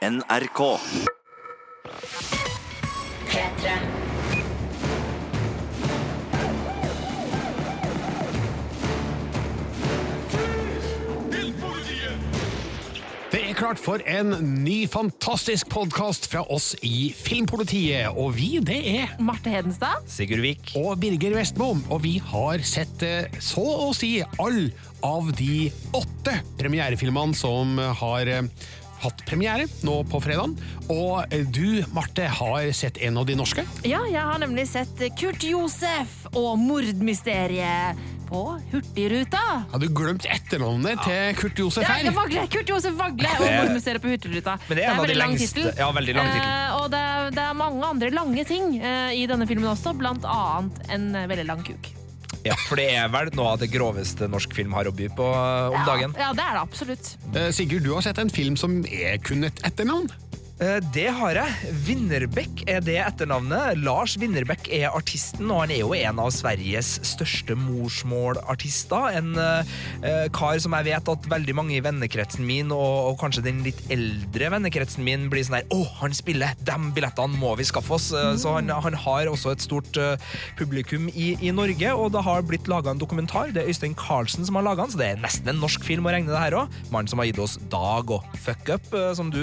[0.00, 0.60] NRK.
[3.28, 3.72] P3.
[13.30, 14.32] Det er klart for en
[14.64, 18.08] ny fantastisk podkast fra oss i Filmpolitiet.
[18.16, 20.08] Og vi, det er Marte Hedenstad.
[20.08, 20.72] Sigurd Vik.
[20.80, 21.74] og Birger Vestmo.
[21.92, 24.70] Og vi har sett eh, så å si all
[25.04, 28.48] av de åtte premierefilmene som har eh,
[29.02, 30.54] hatt premiere nå på fredag.
[30.92, 33.64] Og eh, du, Marte, har sett en av de norske.
[33.88, 37.98] Ja, jeg har nemlig sett Kurt Josef og mordmysteriet
[38.30, 39.40] på Hurtigruta.
[39.72, 42.04] Har du glemt etternavnet til Kurt Josef Ja, her?
[42.06, 44.54] jeg Vagle, Kurt Josef Vagle og mordmysteriet på Hurtigruta.
[44.68, 46.50] Men det er en av de veldig lang lengste- ja, veldig lang tittel.
[46.50, 49.96] Eh, og det er, det er mange andre lange ting eh, i denne filmen også,
[49.98, 51.90] blant annet en veldig lang kuk.
[52.46, 55.26] Ja, for det er vel noe av det groveste norsk film har å by på
[55.28, 56.14] om om dagen.
[56.18, 57.12] Ja, det er det absolutt.
[57.34, 60.08] Eh, Sigurd, du har sett en film som er kun et etternavn.
[60.60, 61.72] Eh, Det har jeg.
[61.86, 63.78] Vinnerbäck er det etternavnet.
[63.80, 69.16] Lars Vinnerbäck er artisten, og han er jo en av Sveriges største morsmålartister.
[69.16, 73.46] En uh, kar som jeg vet at veldig mange i vennekretsen min, og, og kanskje
[73.46, 76.52] den litt eldre vennekretsen min, blir sånn her Å, han spiller!
[76.60, 78.10] De billettene må vi skaffe oss!
[78.12, 78.36] Mm.
[78.42, 80.20] Så han, han har også et stort uh,
[80.60, 83.54] publikum i, i Norge, og det har blitt laga en dokumentar.
[83.56, 86.04] Det er Øystein Carlsen som har laga den, så det er nesten en norsk film
[86.04, 86.78] å regne det her òg.
[86.92, 89.40] Mannen som har gitt oss Dag og Fuck Up, uh, som du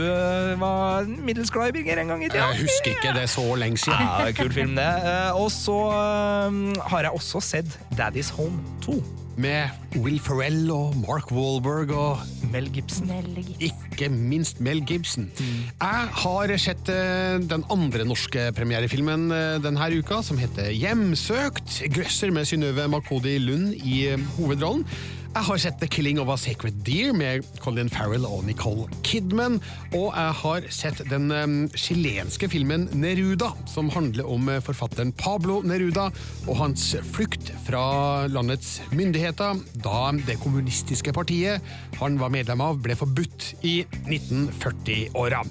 [0.62, 2.48] var middels glad i, Birger, en gang i tida.
[2.52, 4.08] Jeg husker ikke det så lenge siden.
[4.08, 4.88] Ja, kul film, det.
[4.88, 9.00] Eh, Og så eh, har jeg også sett Daddy's Home 2.
[9.38, 9.70] Med
[10.02, 13.06] Will Ferrell og Mark Wahlberg og Mel Gibson.
[13.12, 13.44] Veldig.
[13.68, 15.28] ikke minst Mel Gibson.
[15.38, 19.30] Jeg har sett eh, den andre norske premierefilmen
[19.62, 21.84] denne uka, som heter Hjemsøkt.
[21.94, 24.08] Grøsser med Synnøve Makodi Lund i
[24.40, 24.88] hovedrollen.
[25.28, 29.60] Jeg har sett The Killing of a Sacred Deer med Colin Farrell og Nicole Kidman.
[29.94, 31.46] Og jeg har sett den eh,
[31.78, 36.08] chilenske filmen Neruda, som handler om eh, forfatteren Pablo Neruda
[36.48, 41.64] og hans flukt fra landets myndigheter da det kommunistiske partiet
[41.98, 45.44] han var medlem av, ble forbudt i 1940-åra.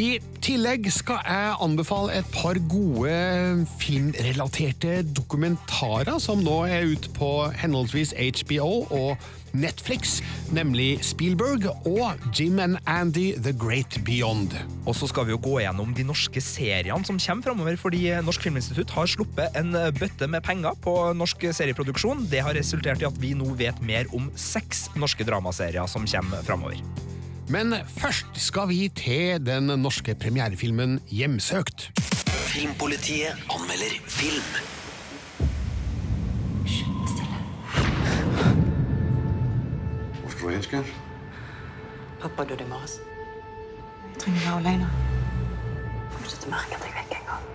[0.00, 0.10] I
[0.40, 3.12] tillegg skal jeg anbefale et par gode
[3.80, 7.30] filmrelaterte dokumentarer som nå er ute på
[7.60, 10.18] henholdsvis HBO og Netflix,
[10.54, 14.54] nemlig Spielberg og Jim and Andy The Great Beyond.
[14.86, 18.46] Og så skal vi jo gå gjennom de norske seriene som kommer framover, fordi Norsk
[18.46, 22.26] Filminstitutt har sluppet en bøtte med penger på norsk serieproduksjon.
[22.30, 26.44] Det har resultert i at vi nå vet mer om seks norske dramaserier som kommer
[26.46, 26.82] framover.
[27.50, 31.90] Men først skal vi til den norske premierefilmen Hjemsøkt.
[32.50, 34.79] Filmpolitiet anmelder film.
[40.40, 41.00] Hvor skal du hen, skat?
[42.20, 43.00] Pappa døde i morges.
[44.08, 44.86] Jeg trenger være alene.
[46.12, 47.49] Kommer ikke til å merke at jeg er vekk engang.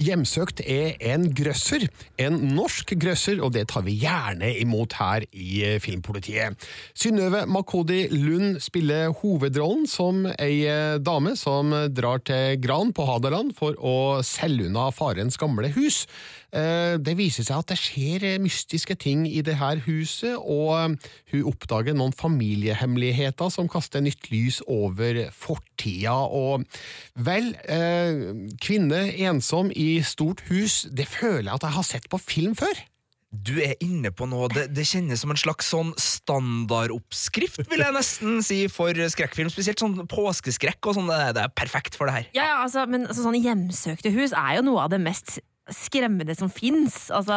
[0.00, 1.84] Hjemsøkt er en grøsser,
[2.16, 6.56] en norsk grøsser, og det tar vi gjerne imot her i eh, Filmpolitiet.
[6.96, 13.52] Synnøve Makodi Lund spiller hovedrollen som ei eh, dame som drar til Gran på Hadeland
[13.58, 16.06] for å selge unna farens gamle hus.
[16.52, 20.72] Eh, Det viser seg at det skjer eh, mystiske ting i det her huset, og
[20.78, 26.16] eh, hun oppdager noen familiehemmeligheter som kaster nytt lys over fortida.
[26.26, 26.66] Og
[27.14, 32.18] vel, eh, kvinne ensom i stort hus, det føler jeg at jeg har sett på
[32.22, 32.86] film før.
[33.30, 37.94] Du er inne på noe, det, det kjennes som en slags sånn standardoppskrift, vil jeg
[37.94, 39.52] nesten si, for skrekkfilm.
[39.54, 42.26] Spesielt sånn påskeskrekk og sånn, det, det er perfekt for det her.
[42.34, 45.38] Ja, ja, altså, men altså, sånn hjemsøkte hus er jo noe av det mest
[45.74, 47.08] skremmende som fins.
[47.14, 47.36] Altså,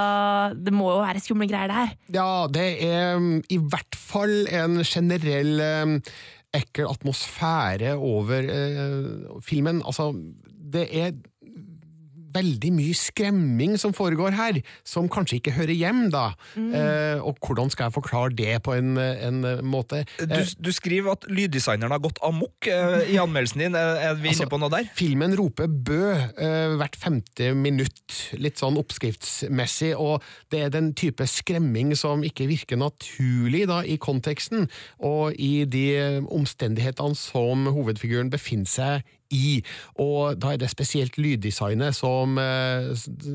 [0.58, 1.98] det må jo være skumle greier, det her.
[2.16, 6.14] Ja, det er mm, i hvert fall en generell eh,
[6.54, 9.82] ekkel atmosfære over eh, filmen.
[9.86, 10.12] Altså,
[10.74, 11.14] det er
[12.34, 16.26] veldig mye skremming som foregår her, som kanskje ikke hører hjem, da.
[16.58, 20.04] Eh, og hvordan skal jeg forklare det på en, en måte?
[20.20, 23.78] Du, du skriver at lyddesigneren har gått amok eh, i anmeldelsen din.
[23.80, 24.90] Er er vi Altså, inne på noe der?
[24.98, 30.24] Filmen roper bø eh, hvert femte minutt, litt sånn oppskriftsmessig, og
[30.54, 34.68] det er den type skremming som ikke virker naturlig da, i konteksten,
[35.04, 35.88] og i de
[36.34, 39.58] omstendighetene som hovedfiguren befinner seg i.
[40.02, 42.94] Og da er det spesielt lyddesignet som eh,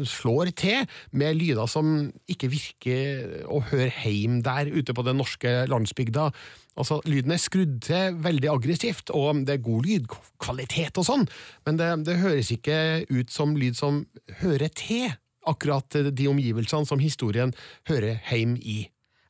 [0.09, 5.61] slår til, med lyder som ikke virker å høre heim der ute på den norske
[5.71, 6.31] landsbygda.
[6.79, 11.25] Altså, Lyden er skrudd til veldig aggressivt, og det er god lydkvalitet og sånn,
[11.67, 12.79] men det, det høres ikke
[13.11, 14.05] ut som lyd som
[14.45, 15.09] hører til
[15.49, 17.55] akkurat de omgivelsene som historien
[17.89, 18.85] hører heim i.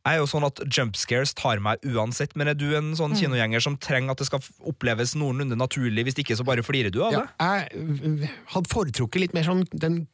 [0.09, 3.19] Jeg er jo sånn at jumpscares tar meg uansett, men er du en sånn Mm.
[3.21, 6.07] kinogjenger som trenger at det skal oppleves noenlunde naturlig?
[6.09, 7.29] Hvis ikke, så bare flirer du av Ja, det?
[7.39, 10.07] jeg øh, hadde foretrukket litt mer sånn den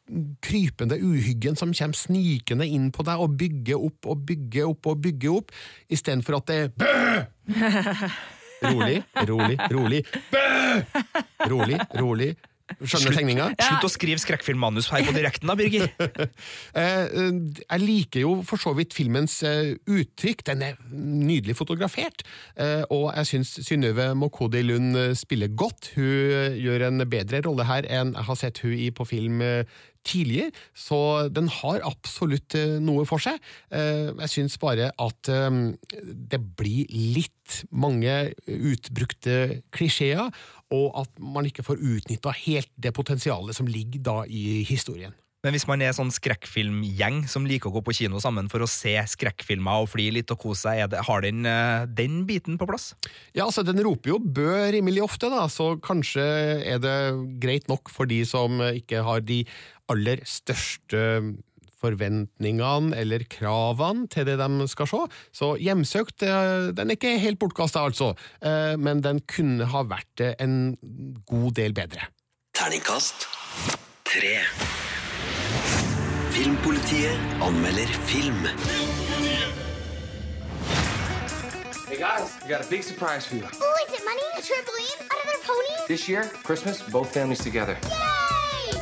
[0.43, 4.99] krypende uhyggen som kommer snikende inn på deg og bygger opp og bygger opp og
[5.01, 5.51] bygger opp,
[5.89, 7.29] istedenfor at det er Bø!
[8.65, 10.03] Rolig, rolig, rolig.
[10.31, 10.43] Bø!
[11.51, 12.35] Rolig, rolig.
[12.65, 13.47] Skjønner du tegninga?
[13.61, 15.89] Slutt å skrive skrekkfilmmanus her på direkten, da, Birger.
[16.75, 17.05] Eh,
[17.61, 20.41] jeg liker jo for så vidt filmens eh, uttrykk.
[20.49, 22.25] Den er nydelig fotografert.
[22.59, 25.93] Eh, og jeg syns Synnøve Mokodi Lund spiller godt.
[25.95, 29.43] Hun gjør en bedre rolle her enn jeg har sett hun i på film
[30.05, 30.99] tidligere, så
[31.33, 32.53] den har absolutt
[32.83, 33.39] noe for seg.
[33.71, 38.13] Jeg syns bare at det blir litt mange
[38.45, 40.29] utbrukte klisjeer,
[40.75, 45.15] og at man ikke får utnytta helt det potensialet som ligger da i historien.
[45.45, 48.69] Men hvis man er sånn skrekkfilmgjeng som liker å gå på kino sammen for å
[48.69, 52.57] se skrekkfilmer og fly litt og kose seg, er det, har den eh, den biten
[52.57, 52.95] på plass?
[53.37, 56.25] Ja, altså Den roper jo bø rimelig ofte, da, så kanskje
[56.65, 56.97] er det
[57.43, 59.43] greit nok for de som ikke har de
[59.93, 61.03] aller største
[61.81, 65.01] forventningene eller kravene til det de skal se.
[65.35, 70.25] Så Hjemsøkt eh, den er ikke helt bortkasta, altså, eh, men den kunne ha vært
[70.39, 70.75] en
[71.27, 72.09] god del bedre.
[72.55, 73.27] Terningkast
[74.07, 74.37] tre.
[76.35, 78.47] Filmpolitiet anmelder film.
[81.87, 83.43] Hey guys, we got a big surprise for you.
[83.43, 84.21] Oh, is it money?
[84.35, 84.99] A trampoline?
[84.99, 85.87] Another pony?
[85.87, 87.77] This year, Christmas, both families together.
[87.83, 88.79] Yay!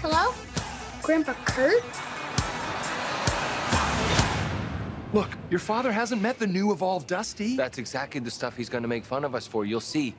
[0.00, 0.32] Hello?
[1.10, 1.82] Grandpa Kurt?
[5.12, 7.56] Look, your father hasn't met the new evolved Dusty.
[7.56, 9.64] That's exactly the stuff he's gonna make fun of us for.
[9.64, 10.14] You'll see.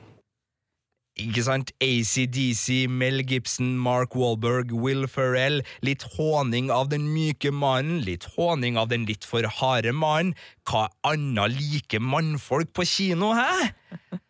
[1.16, 1.72] Ikke sant?
[1.80, 5.62] ACDC, Mel Gibson, Mark Wahlberg, Will Ferrell.
[5.80, 10.34] Litt håning av den myke mannen, litt håning av den litt for harde mannen.
[10.68, 13.72] Hva annet liker mannfolk på kino, hæ?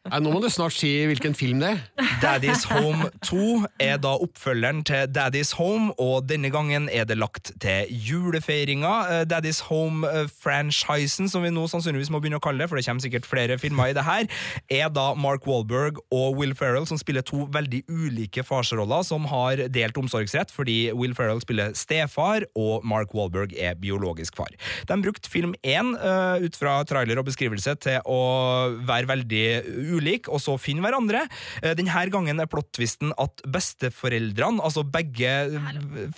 [0.03, 2.09] Nei, nå må du snart si hvilken film det er.
[2.21, 7.53] Daddy's Home 2 er da oppfølgeren til Daddy's Home, og denne gangen er det lagt
[7.63, 8.91] til julefeiringa.
[9.15, 13.05] Eh, Daddy's Home-franchisen, som vi nå sannsynligvis må begynne å kalle det, for det kommer
[13.05, 14.27] sikkert flere filmer i det her,
[14.69, 19.65] er da Mark Wahlberg og Will Ferrell som spiller to veldig ulike farsroller som har
[19.73, 24.51] delt omsorgsrett, fordi Will Ferrell spiller stefar, og Mark Wahlberg er biologisk far.
[24.91, 28.21] De brukte film 1 eh, ut fra trailer og beskrivelse til å
[28.89, 29.45] være veldig
[29.97, 31.25] ulik, og så finne hverandre.
[31.63, 35.33] Eh, Denne gangen er plottvisten at besteforeldrene, altså begge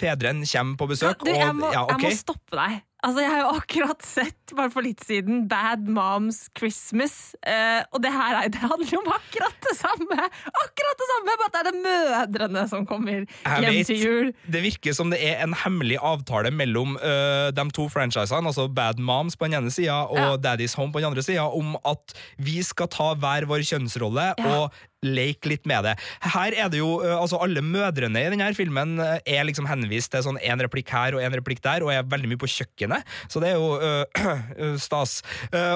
[0.00, 1.24] fedrene, kommer på besøk.
[1.24, 2.10] Du, jeg, og, ja, okay.
[2.10, 2.82] jeg må stoppe deg.
[3.04, 7.34] Altså, Jeg har jo akkurat sett bare for litt siden Bad Moms Christmas.
[7.44, 10.18] Eh, og det her er, det handler jo om akkurat det samme!
[10.64, 14.30] Akkurat det samme, Bare at det er det mødrene som kommer hjem vet, til jul.
[14.48, 19.02] Det virker som det er en hemmelig avtale mellom uh, de to franchisene, altså Bad
[19.02, 20.30] Moms på den ene sida og Ja.
[20.40, 24.56] Daddy's Home på den andre sida, om at vi skal ta hver vår kjønnsrolle Ja.
[24.64, 24.72] og
[25.04, 25.94] leke litt med det.
[26.34, 30.40] Her er det jo, altså Alle mødrene i denne filmen er liksom henvist til sånn
[30.40, 33.52] en replikk her og en replikk der, og er veldig mye på kjøkkenet, så det
[33.52, 35.18] er jo øh, stas.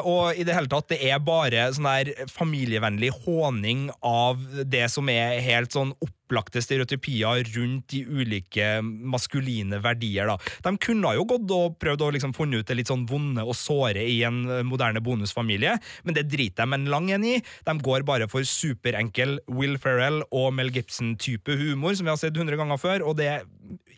[0.08, 5.08] Og i det hele tatt, det er bare sånn der familievennlig håning av det som
[5.12, 5.94] er helt sånn
[6.28, 10.28] opplagte stereotypier rundt de ulike maskuline verdier.
[10.28, 10.36] da.
[10.64, 13.56] De kunne jo gått og prøvd å liksom funne ut det litt sånn vonde og
[13.56, 17.38] såre i en eh, moderne bonusfamilie, men det driter de en lang en i.
[17.64, 22.36] De går bare for superenkel Will Ferrell og Mel Gibson-type humor, som vi har sett
[22.36, 23.48] 100 ganger før, og det er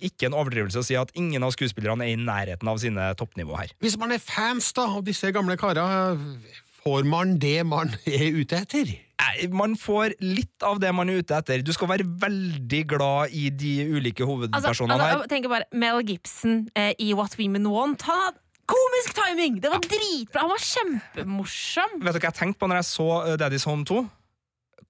[0.00, 3.58] ikke en overdrivelse å si at ingen av skuespillerne er i nærheten av sine toppnivå
[3.58, 3.74] her.
[3.82, 5.84] Hvis man er fans da av disse gamle kara,
[6.84, 8.92] får man det man er ute etter?
[9.52, 11.64] Man får litt av det man er ute etter.
[11.64, 15.26] Du skal være veldig glad i de ulike Altså, hovedpersonene altså, her.
[15.30, 18.06] Tenk bare Mel Gibson eh, i What Women Want.
[18.08, 19.60] Han hadde komisk timing!
[19.62, 20.46] Det var dritbra!
[20.46, 22.00] Han var kjempemorsom!
[22.04, 24.02] Vet du hva jeg tenkte på når jeg så uh, Daddy's Home 2?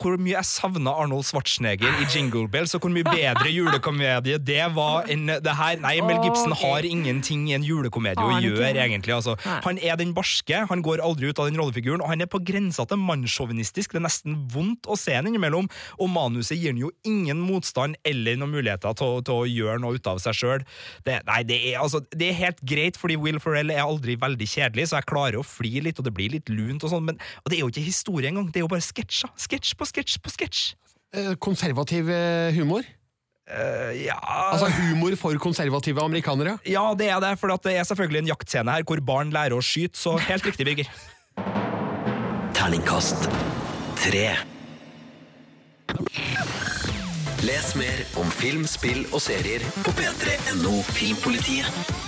[0.01, 4.63] Hvor mye jeg savna Arnold Schwarzenegger i Jingle Bells, og hvor mye bedre julekomedie det
[4.73, 5.77] var enn det her.
[5.83, 9.13] Nei, Mel Gibson har ingenting i en julekomedie å gjøre, egentlig.
[9.19, 9.37] Altså.
[9.67, 12.41] Han er den barske, han går aldri ut av den rollefiguren, og han er på
[12.41, 13.93] grensa til mannssjåvinistisk.
[13.93, 15.69] Det er nesten vondt å se han innimellom,
[16.01, 20.01] og manuset gir han jo ingen motstand eller noen muligheter til, til å gjøre noe
[20.01, 20.65] ut av seg sjøl.
[21.05, 24.49] Det, nei, det er, altså, det er helt greit, fordi Will Ferrell er aldri veldig
[24.49, 27.21] kjedelig, så jeg klarer å fly litt, og det blir litt lunt og sånn, men
[27.45, 29.33] og det er jo ikke historie engang, det er jo bare sketsjer.
[29.41, 30.63] Sketsj på sketsj på sketsj.
[31.17, 32.87] Eh, Konservativ eh, humor?
[33.51, 34.15] Uh, ja
[34.53, 36.53] Altså humor for konservative amerikanere?
[36.71, 39.65] Ja, det er det, for det er selvfølgelig en jaktscene her hvor barn lærer å
[39.65, 40.93] skyte, så helt riktig, Birger.
[42.57, 43.27] Terningkast
[43.99, 44.29] tre.
[47.43, 51.99] Les mer om film, spill og serier på p3.no Filmpolitiet.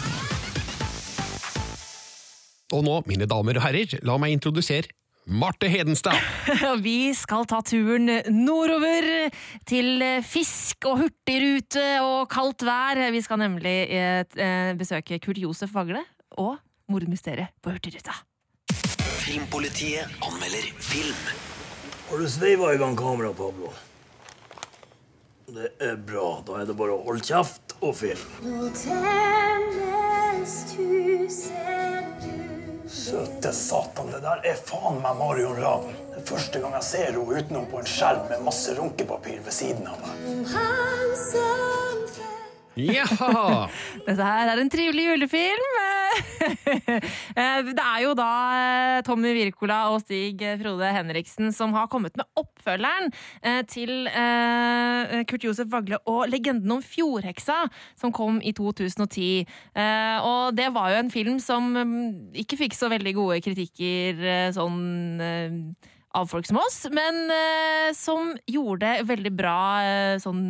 [2.73, 6.17] Og nå, mine damer og herrer, la meg introdusere Marte Hedenstad.
[6.83, 9.07] Vi skal ta turen nordover
[9.69, 12.99] til fisk og hurtigrute og kaldt vær.
[13.15, 16.03] Vi skal nemlig eh, eh, besøke Kurt Josef Vagle
[16.43, 16.59] og
[16.91, 18.17] mordmysteriet på Hurtigruta.
[19.23, 21.25] Filmpolitiet anmelder film.
[22.11, 23.71] Har du sveiva i gang kameraet, Pablo?
[25.53, 26.41] Det er bra.
[26.47, 28.27] Da er det bare å holde kjeft og film.
[32.89, 35.95] Søte satan, det der er faen meg Marion Ravn.
[36.13, 39.55] Det er første gang jeg ser henne utenom på en skjerm med masse runkepapir ved
[39.55, 40.13] siden av meg.
[42.79, 43.67] Jaha!
[44.07, 45.67] Dette her er en trivelig julefilm.
[46.13, 52.17] Eh, Det er jo da eh, Tommy Wirkola og Stig Frode Henriksen som har kommet
[52.19, 53.09] med oppfølgeren
[53.41, 54.09] eh, til
[55.31, 57.63] Kurt Josef Vagle og Legenden om fjordheksa,
[57.99, 59.47] som kom i 2010.
[59.73, 64.21] Eh, Og det var jo en film som mm, ikke fikk så veldig gode kritikker
[64.53, 64.83] sånn
[66.13, 67.25] av folk som oss, men
[67.97, 69.57] som gjorde veldig bra
[70.21, 70.45] sånn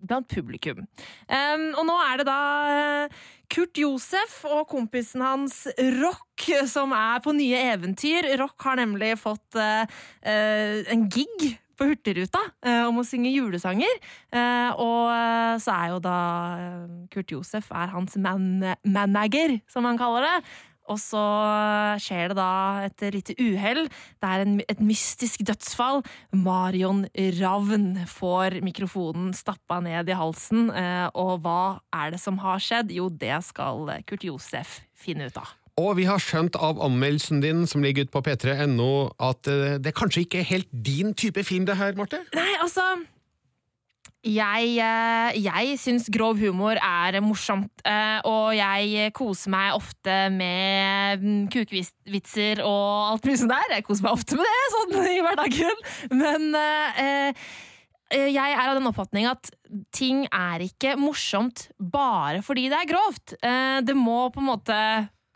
[0.00, 0.84] blant publikum.
[1.28, 2.40] Um, og nå er det da
[2.74, 5.64] eh, Kurt Josef og kompisen hans
[6.00, 8.30] Rock som er på nye eventyr.
[8.40, 9.84] Rock har nemlig fått uh,
[10.24, 14.00] en gig på Hurtigruta uh, om å synge julesanger.
[14.32, 16.16] Uh, og så er jo da
[17.12, 20.36] Kurt Josef er hans man manager, som han kaller det.
[20.90, 21.22] Og så
[22.02, 22.48] skjer det da
[22.88, 23.84] et lite uhell.
[24.20, 26.02] Det er en, et mystisk dødsfall.
[26.34, 27.04] Marion
[27.38, 30.68] Ravn får mikrofonen stappa ned i halsen.
[30.74, 32.92] eh, Og hva er det som har skjedd?
[32.94, 35.56] Jo, det skal Kurt Josef finne ut av.
[35.80, 38.90] Og vi har skjønt av anmeldelsen din som ligger ute på p3.no
[39.22, 42.20] at eh, det kanskje ikke er helt din type film det her, Marte?
[42.36, 42.84] Nei, altså
[44.26, 51.24] jeg, eh, jeg syns grov humor er morsomt, eh, og jeg koser meg ofte med
[51.52, 53.76] kukevitser kukvitser og alt mye sånt der.
[53.78, 55.84] Jeg koser meg ofte med det, sånn i hverdagen.
[56.12, 57.30] Men eh,
[58.10, 59.52] eh, jeg er av den oppfatning at
[59.94, 63.36] ting er ikke morsomt bare fordi det er grovt.
[63.40, 64.78] Det må på en måte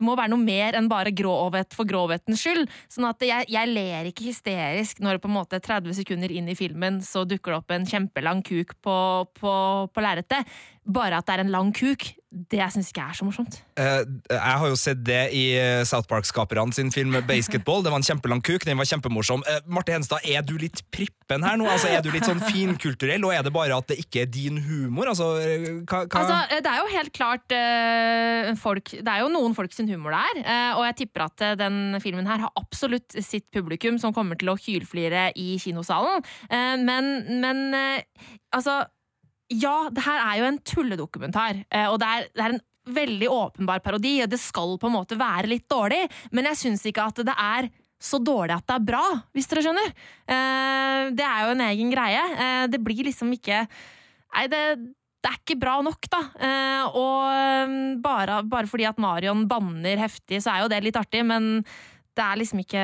[0.05, 2.69] må være noe mer enn bare grovhet for grovhetens skyld.
[2.93, 6.59] Sånn at jeg, jeg ler ikke hysterisk når på en måte 30 sekunder inn i
[6.59, 8.97] filmen så dukker det opp en kjempelang kuk på,
[9.41, 9.55] på,
[9.91, 10.55] på lerretet.
[10.85, 13.57] Bare at det er en lang kuk, det syns ikke jeg er så morsomt.
[13.79, 14.01] Eh,
[14.33, 17.85] jeg har jo sett det i eh, South Park-skaperne sin film Basketball.
[17.85, 19.45] Det var en kjempelang kuk, den var kjempemorsom.
[19.51, 21.69] Eh, Marte Henstad, er du litt prippen her nå?
[21.71, 24.59] Altså, er du litt sånn finkulturell, og er det bare at det ikke er din
[24.67, 25.13] humor?
[25.13, 26.25] Altså, eh, hva, hva?
[26.25, 29.89] Altså, eh, det er jo helt klart eh, folk Det er jo noen folk sin
[29.91, 30.43] humor der,
[30.75, 34.59] og jeg tipper at den filmen her har absolutt sitt publikum som kommer til å
[34.59, 36.25] hylflire i kinosalen.
[36.51, 37.11] Men,
[37.43, 37.63] men
[38.55, 38.83] altså
[39.53, 43.29] Ja, det her er jo en tulledokumentar, eh, og det er, det er en veldig
[43.33, 47.05] åpenbar parodi, og det skal på en måte være litt dårlig, men jeg syns ikke
[47.05, 47.69] at det er
[48.05, 49.95] så dårlig at det er bra, hvis dere skjønner.
[50.29, 52.25] Eh, det er jo en egen greie.
[52.35, 53.65] Eh, det blir liksom ikke
[54.35, 54.61] Nei, det,
[55.23, 56.19] det er ikke bra nok, da.
[56.99, 61.21] Og um, bare, bare fordi at Marion banner heftig, så er jo det litt artig,
[61.23, 61.61] men
[62.19, 62.83] det er liksom ikke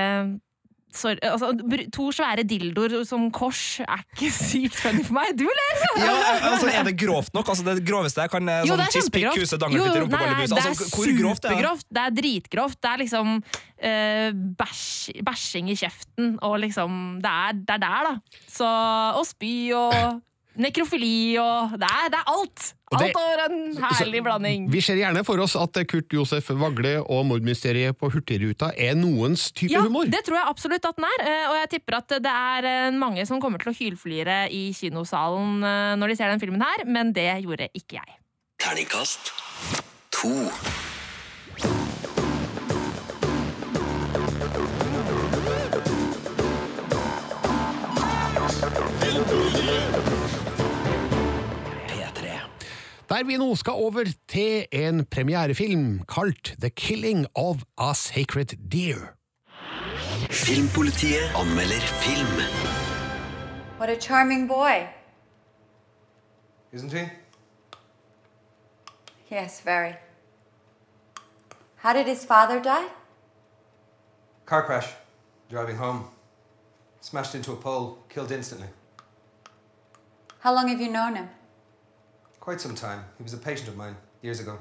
[0.92, 1.52] Sorry, altså,
[1.94, 5.34] to svære dildoer som kors er ikke sykt funny for meg.
[5.38, 5.84] Du ler!
[6.02, 6.14] Ja,
[6.50, 7.48] altså, Er det grovt nok?
[7.52, 9.38] Altså, det groveste jeg kan eh, Jo, sånn det er kjempegrovt.
[9.38, 10.88] kuse, Jo, nei, nei, det er Altså, er det?
[10.90, 11.86] supergrovt.
[11.90, 12.80] Det er dritgrovt.
[12.82, 18.10] Det er liksom uh, bæsj, bæsjing i kjeften, og liksom Det er, det er der,
[18.10, 18.42] da.
[18.50, 18.66] Så,
[19.20, 19.94] og spy og
[20.58, 22.74] nekrofili og Det er, det er alt!
[22.90, 24.64] Alt det- over en herlig Så blanding.
[24.72, 29.52] Vi ser gjerne for oss at Kurt Josef Vagle og mordmysteriet på Hurtigruta er noens
[29.52, 30.04] type Ja, humor.
[30.10, 31.20] det tror jeg absolutt at den er.
[31.26, 34.72] eh, Og jeg tipper at det er eh, mange som kommer til å hylflire i
[34.74, 38.18] kinosalen eh, når de ser den filmen her, men det gjorde ikke jeg.
[38.58, 39.30] Terningkast
[40.10, 40.50] to.
[53.10, 59.16] Der vi nå skal over til en premierefilm kalt The Killing of a Sacred Deer.
[60.30, 62.36] Filmpolitiet anmelder film.
[63.78, 64.86] What a charming boy.
[66.72, 67.08] Isn't he?
[69.30, 69.94] Yes, very.
[71.76, 72.86] How did his father die?
[74.46, 74.88] Car crash.
[75.50, 76.04] Driving home.
[77.00, 77.98] Smashed into a pole.
[78.08, 78.68] Killed instantly.
[80.38, 81.28] How long have you known him?
[82.40, 83.00] Quite some time.
[83.18, 84.52] He was a patient of mine years ago.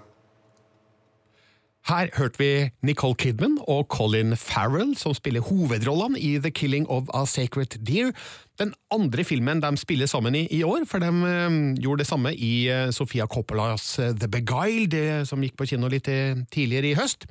[1.88, 7.03] Her hørte vi Nicole Kidman og Colin Farrell som spiller hovedrollene i The Killing of
[7.13, 8.12] a Sacred Deer.
[8.59, 12.33] Den andre filmen de spiller sammen i i år, for de eh, gjorde det samme
[12.35, 14.95] i eh, Sofia Coppolas eh, The Beguiled,
[15.29, 16.09] som gikk på kino litt
[16.51, 17.27] tidligere i høst.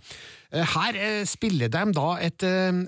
[0.49, 0.97] Her
[1.29, 2.41] spiller de da et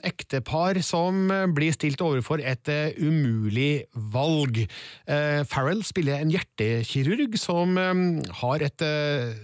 [0.08, 3.82] ektepar som blir stilt overfor et umulig
[4.14, 4.62] valg.
[5.04, 7.76] Farrell spiller en hjertekirurg som
[8.40, 8.86] har et,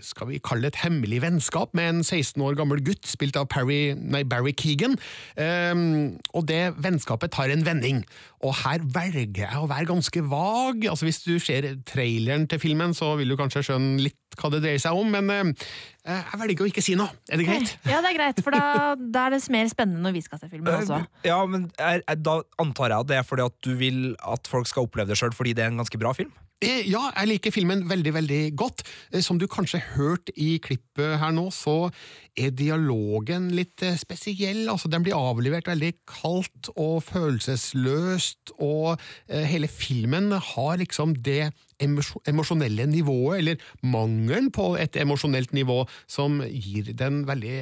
[0.01, 3.51] skal vi kalle det et hemmelig vennskap med en 16 år gammel gutt, spilt av
[3.53, 4.97] Perry, nei, Barry Keegan.
[5.37, 8.01] Og det vennskapet tar en vending.
[8.41, 10.87] Og her velger jeg å være ganske vag.
[10.91, 14.61] Altså Hvis du ser traileren til filmen, så vil du kanskje skjønne litt hva det
[14.65, 15.69] dreier seg om, men eh,
[16.05, 17.09] jeg velger å ikke si noe.
[17.33, 17.73] Er det greit?
[17.89, 20.51] Ja, det er greit, for da, da er det mer spennende når vi skal se
[20.53, 21.01] filmen også.
[21.25, 24.51] Ja, men er, er, Da antar jeg at det er fordi at du vil at
[24.51, 26.35] folk skal oppleve det sjøl, fordi det er en ganske bra film?
[26.65, 28.83] Eh, Ja, jeg liker filmen veldig, veldig godt.
[29.13, 31.91] Eh, Som du kanskje hørte i klippet her nå, så
[32.37, 34.63] er dialogen litt eh, spesiell.
[34.73, 38.97] Altså, den blir avlevert veldig kaldt og følelsesløst, og
[39.29, 41.51] hele filmen har liksom det
[42.25, 47.59] emosjonelle nivået, eller mangelen på et emosjonelt nivå, som gir den veldig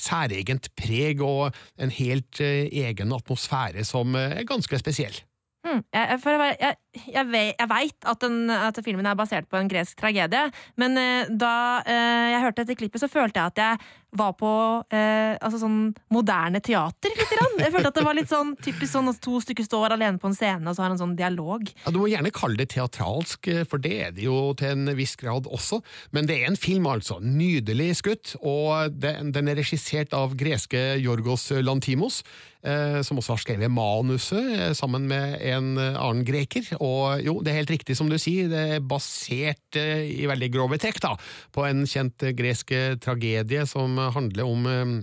[0.00, 5.20] særegent preg og en helt egen atmosfære som er ganske spesiell.
[5.60, 5.82] Hmm.
[5.92, 8.24] Jeg, for å være- jeg, jeg, ve- jeg veit at,
[8.70, 10.48] at filmen er basert på en gresk tragedie,
[10.80, 11.54] men eh, da
[11.86, 14.48] eh, jeg hørte dette klippet, så følte jeg at jeg var på
[14.90, 17.12] eh, altså sånn moderne teater.
[17.14, 17.52] Litt grann.
[17.62, 20.26] Jeg følte at det var litt sånn typisk sånn at to stykker står alene på
[20.26, 21.62] en scene og så har en sånn dialog.
[21.84, 24.90] Ja, Du må gjerne kalle det teatralsk, eh, for det er det jo til en
[24.98, 25.78] viss grad også.
[26.10, 27.20] Men det er en film, altså.
[27.22, 28.34] Nydelig skutt.
[28.42, 32.24] Og den, den er regissert av greske Jorgos Lantimos,
[32.66, 36.66] eh, som også har skrevet manuset eh, sammen med en annen greker.
[36.80, 40.50] Og jo, det er helt riktig som du sier, det er basert eh, i veldig
[40.54, 41.14] grove trekk da,
[41.52, 42.72] på en kjent gresk
[43.04, 44.94] tragedie som handler om eh,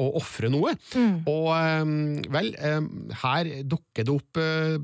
[0.00, 0.74] å ofre noe.
[1.26, 1.88] Og eh,
[2.32, 2.86] vel, eh,
[3.22, 4.76] her dukker det opp eh,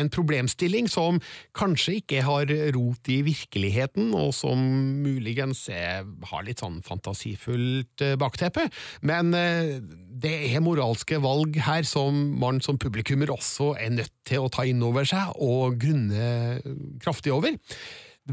[0.00, 1.20] en problemstilling som
[1.56, 4.60] kanskje ikke har rot i virkeligheten, og som
[5.04, 8.66] muligens har litt sånn fantasifullt eh, bakteppe.
[9.06, 9.78] Men eh,
[10.20, 14.66] det er moralske valg her som man som publikummer også er nødt til å ta
[14.68, 16.60] inn over seg og grunne
[17.02, 17.54] kraftig over.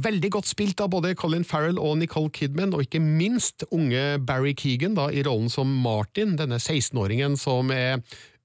[0.04, 4.54] Veldig godt spilt av både Colin Farrell og Nicole Kidman, og ikke minst unge Barry
[4.58, 8.02] Keegan da, i rollen som Martin, denne 16-åringen som er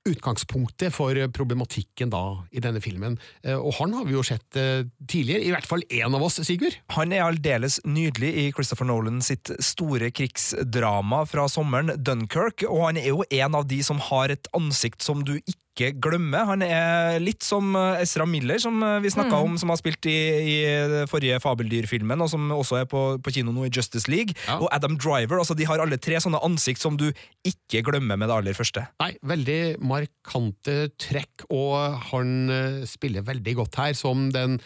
[0.09, 3.19] utgangspunktet for problematikken da i denne filmen.
[3.45, 6.41] Eh, Og han har vi jo sett eh, tidligere, i hvert fall én av oss,
[6.43, 6.75] Sigurd.
[6.97, 12.99] Han er aldeles nydelig i Christopher Nolan sitt store krigsdrama fra sommeren, Dunkerque, og han
[12.99, 16.45] er jo en av de som har et ansikt som du ikke glemmer.
[16.45, 19.45] Han er litt som eh, Ezra Miller, som eh, vi snakka Mm.
[19.49, 20.57] om, som har spilt i, i
[20.93, 24.35] den forrige Fabeldyrfilmen, og som også er på, på kino nå i Justice League.
[24.59, 25.39] Og Adam Driver.
[25.41, 27.09] altså De har alle tre sånne ansikt som du
[27.49, 28.85] ikke glemmer med det aller første.
[29.01, 34.59] Nei, veldig markante trekk, og han eh, spiller veldig godt her som den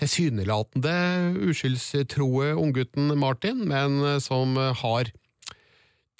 [0.00, 0.94] tilsynelatende
[1.50, 5.10] uskyldstroe unggutten Martin, men eh, som eh, har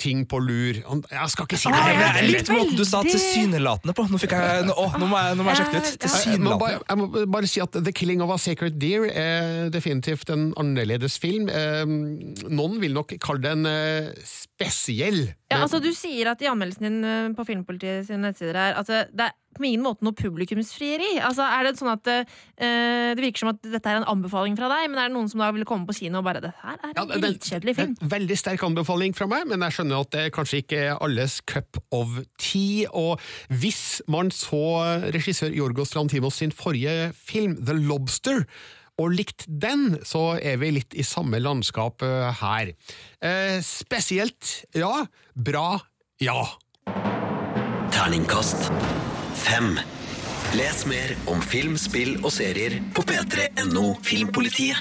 [0.00, 0.80] ting på lur.
[0.80, 1.78] Jeg skal ikke si det!
[1.78, 4.06] Ah, hele, jeg likte måten du sa tilsynelatende på.
[4.10, 5.90] Nå, fikk jeg, nå, å, nå, må jeg, nå må jeg sjekke det ut.
[5.92, 6.58] Jeg Tilsynelatende.
[6.64, 10.50] bare, jeg må bare si at The Killing of a Sacred Deer er definitivt en
[10.60, 11.48] annerledes film.
[11.48, 11.84] Eh,
[12.50, 15.34] noen vil nok kalle den en spesiell.
[15.50, 18.90] Ja, altså Du sier at i anmeldelsen din eh, på Filmpolitiet sine nettsider her at
[18.90, 21.16] eh, det er på ingen måte noe publikumsfrieri.
[21.24, 22.36] Altså, er Det sånn at uh,
[23.14, 25.42] det virker som at dette er en anbefaling fra deg, men er det noen som
[25.42, 27.96] da vil komme på kino og bare Det her er en Ja, dritkjedelig film.
[28.00, 31.40] en Veldig sterk anbefaling fra meg, men jeg skjønner at det kanskje ikke er alles
[31.50, 32.86] cup of tea.
[32.92, 34.64] Og hvis man så
[35.14, 38.44] regissør Jorgos Trantimos sin forrige film, The Lobster,
[38.98, 42.74] og likt den, så er vi litt i samme landskap eh, her.
[43.18, 45.06] Eh, spesielt, ja.
[45.34, 45.80] Bra,
[46.22, 46.44] ja.
[47.94, 48.70] Terningkast
[49.34, 49.78] fem.
[50.54, 54.80] Les mer om film, spill og serier på p3.no Filmpolitiet.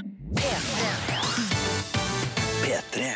[2.64, 3.12] P3.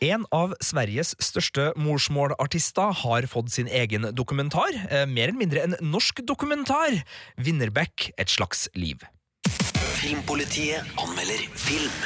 [0.00, 4.72] En av Sveriges største morsmålartister har fått sin egen dokumentar.
[4.88, 7.02] Eh, mer eller mindre en norsk dokumentar.
[7.36, 9.04] Winnerbäck et slags liv.
[10.00, 12.00] Filmpolitiet anmelder film.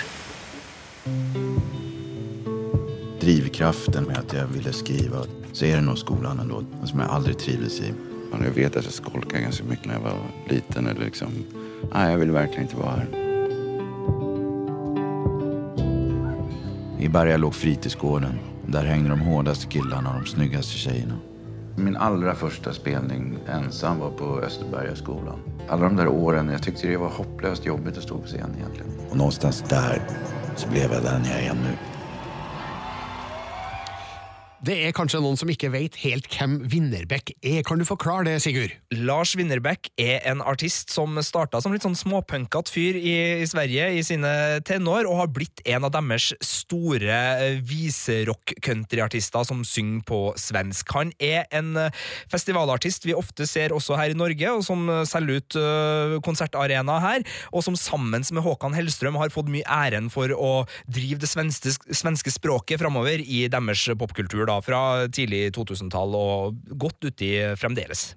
[3.23, 5.23] Drivkraften med at jeg ville skrive,
[5.55, 6.43] så er det nå skolen.
[6.87, 7.95] som jeg aldri trives i.
[8.43, 10.19] Jag vet att jag skolkade ganska mycket när jag var
[10.49, 10.87] liten.
[10.87, 11.29] Eller liksom,
[11.95, 13.09] nej, jag vill verkligen inte vara här.
[16.99, 18.39] I Berga låg fritidsgården.
[18.67, 21.19] Där hängde de hårdaste killarna och de snyggaste tjejerna.
[21.77, 25.39] Min allra första spelning ensam var på Österbergaskolan.
[25.69, 28.91] Alla de där åren, jag tyckte det var hopplöst jobbigt att stå på scen egentligen.
[29.11, 30.03] Och någonstans där
[30.57, 31.94] så blev jag den jag är nu.
[34.65, 37.61] Det er kanskje noen som ikke vet helt hvem Winnerbäck er.
[37.67, 38.73] Kan du forklare det, Sigurd?
[38.97, 43.91] Lars Winnerbäck er en artist som starta som litt sånn småpunkete fyr i, i Sverige
[43.93, 44.31] i sine
[44.65, 50.95] tenår, og har blitt en av deres store eh, viserock-countryartister som synger på svensk.
[50.97, 52.01] Han er en eh,
[52.33, 55.59] festivalartist vi ofte ser også her i Norge, og som eh, selger ut
[56.25, 61.21] konsertarena her, og som sammen med Håkan Hellstrøm har fått mye æren for å drive
[61.21, 67.31] det svenske, svenske språket framover i deres popkultur da, fra tidlig 2000-tall og godt uti
[67.59, 68.13] fremdeles.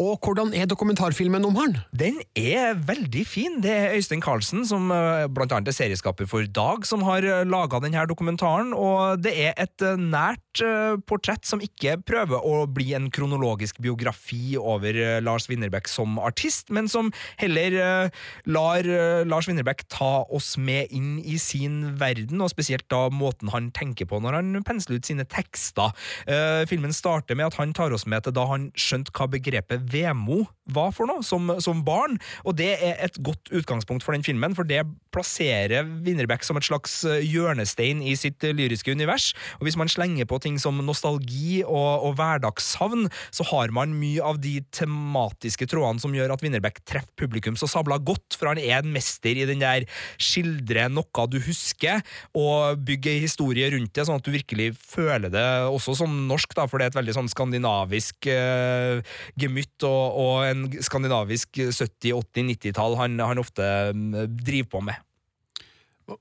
[0.00, 1.74] Og hvordan er dokumentarfilmen om han?
[1.92, 3.58] Den er veldig fin.
[3.60, 7.82] Det er Øystein Carlsen, som eh, blant annet er serieskaper for Dag, som har laga
[7.84, 8.72] denne dokumentaren.
[8.72, 13.82] Og det er et eh, nært eh, portrett som ikke prøver å bli en kronologisk
[13.84, 17.76] biografi over Lars Winnerbäck som artist, men som heller
[18.48, 18.86] lar
[19.28, 24.08] Lars Winnerbäck ta oss med inn i sin verden, og spesielt da måten han tenker
[24.08, 25.92] på når han pensler ut sine tekster.
[26.70, 30.44] Filmen starter med at han tar oss med til da han skjønte hva begrepet vemo
[30.74, 34.54] var for noe som, som, barn, og det er et godt utgangspunkt for den filmen,
[34.56, 39.32] for det plasserer Winnerbäck som et slags eh, hjørnestein i sitt eh, lyriske univers.
[39.58, 44.22] Og hvis man slenger på ting som nostalgi og, og hverdagssavn, så har man mye
[44.22, 48.60] av de tematiske trådene som gjør at Winnerbäck treffer publikum så sabla godt, for han
[48.62, 49.88] er en mester i den der
[50.20, 52.04] skildre noe du husker,
[52.38, 56.66] og bygge historie rundt det, sånn at du virkelig føler det også som norsk, da,
[56.70, 59.02] for det er et veldig sånn skandinavisk uh,
[59.40, 63.64] gemytt og, og en skandinavisk 70-, 80-, 90-tall han, han ofte
[63.96, 65.06] mm, driver på med.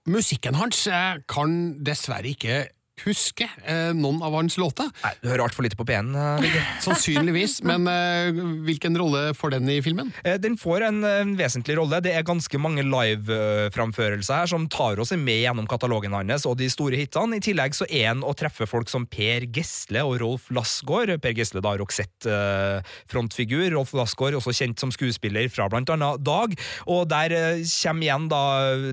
[0.10, 2.62] Musikken hans eh, kan dessverre ikke
[3.06, 4.90] huske eh, noen av hans låter.
[5.04, 6.14] Nei, Du hører altfor lite på P1.
[6.16, 8.32] Uh, Sannsynligvis, men eh,
[8.66, 10.12] hvilken rolle får den i filmen?
[10.24, 12.02] Eh, den får en, en, vesentlig rolle.
[12.04, 16.70] Det er ganske mange live-framførelser her som tar oss med gjennom katalogen hans og de
[16.72, 17.40] store hitene.
[17.40, 21.16] I tillegg så er han å treffe folk som Per Gesle og Rolf Lassgaard.
[21.24, 23.68] Per Gesle da Roxette-frontfigur.
[23.70, 26.56] Eh, Rolf Lassgaard også kjent som skuespiller fra blant annet Dag.
[26.92, 28.44] Og der eh, kommer igjen da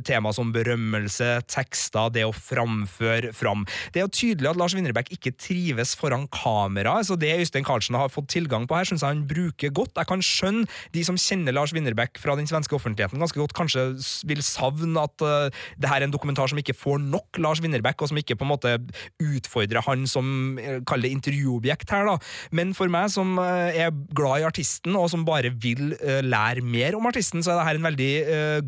[0.06, 3.66] tema som berømmelse, tekster, det å framføre fram.
[3.96, 7.96] Det er jo tydelig at Lars Winnerbäck ikke trives foran kamera, så det Øystein Carlsen
[7.96, 9.94] har fått tilgang på her, syns jeg han bruker godt.
[9.96, 13.86] Jeg kan skjønne de som kjenner Lars Winnerbäck fra den svenske offentligheten ganske godt, kanskje
[14.28, 15.48] vil savne at uh,
[15.80, 18.44] det her er en dokumentar som ikke får nok Lars Winnerbäck, og som ikke på
[18.44, 18.74] en måte
[19.16, 22.18] utfordrer han som uh, kaller det intervjuobjekt her, da.
[22.52, 26.98] Men for meg som uh, er glad i artisten, og som bare vil lære mer
[27.00, 28.12] om artisten, så er det her en veldig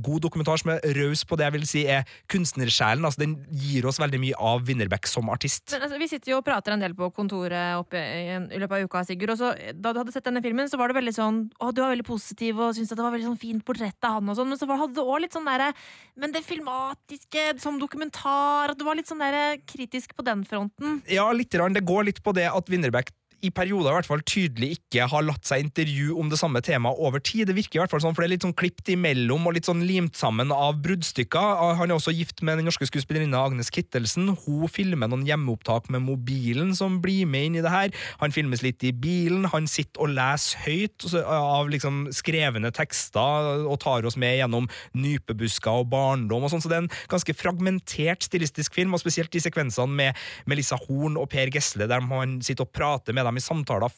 [0.00, 3.04] god dokumentar som er raus på det jeg vil si er kunstnersjelen.
[3.04, 5.66] Altså, den gir oss veldig mye av Winnerbäck som artist.
[5.74, 8.78] Men, altså, vi sitter jo og prater en del på kontoret oppe i, i løpet
[8.78, 9.34] av uka, Sigurd.
[9.34, 11.82] Og så, da du hadde sett denne filmen, så var det veldig sånn Å, du
[11.82, 14.38] var veldig positiv og syntes at det var veldig sånn fint portrett av han og
[14.38, 15.70] sånn, men så hadde du òg litt sånn derre
[16.18, 21.00] Men det filmatiske som dokumentar, at du var litt sånn derre kritisk på den fronten?
[21.10, 21.76] Ja, lite grann.
[21.76, 23.12] Det går litt på det at Winnerbäck
[23.44, 26.98] i perioder i hvert fall tydelig ikke har latt seg intervjue om det samme temaet
[26.98, 27.46] over tid.
[27.48, 29.68] Det virker i hvert fall sånn, for det er litt sånn klipt imellom og litt
[29.68, 31.76] sånn limt sammen av bruddstykker.
[31.78, 34.32] Han er også gift med den norske skuespillerinna Agnes Kittelsen.
[34.44, 37.94] Hun filmer noen hjemmeopptak med mobilen som blir med inn i det her.
[38.22, 39.46] Han filmes litt i bilen.
[39.54, 45.82] Han sitter og leser høyt av liksom skrevne tekster og tar oss med gjennom nypebusker
[45.82, 49.42] og barndom og sånn, så det er en ganske fragmentert stilistisk film, og spesielt de
[49.42, 50.18] sekvensene med
[50.50, 53.92] Melissa Horn og Per Gesle, der man sitter og prater med dem i samtaler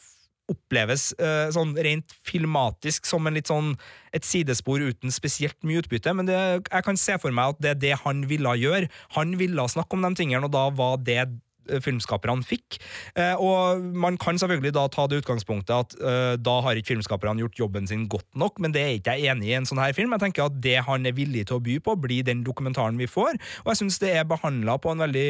[0.51, 3.75] oppleves uh, sånn rent filmatisk som en litt sånn
[4.17, 7.71] et sidespor uten spesielt mye utbytte, men det, jeg kan se for meg at det
[7.71, 8.91] er det han ville gjøre.
[9.15, 11.23] Han ville snakke om de tingene, og da var det
[11.85, 12.79] filmskaperne fikk.
[13.15, 17.43] Eh, og man kan selvfølgelig da ta det utgangspunktet at uh, da har ikke filmskaperne
[17.45, 19.95] gjort jobben sin godt nok, men det er ikke jeg enig i en sånn her
[19.97, 20.15] film.
[20.17, 23.09] Jeg tenker at det han er villig til å by på, blir den dokumentaren vi
[23.11, 23.39] får.
[23.65, 25.29] Og jeg syns det er behandla på en veldig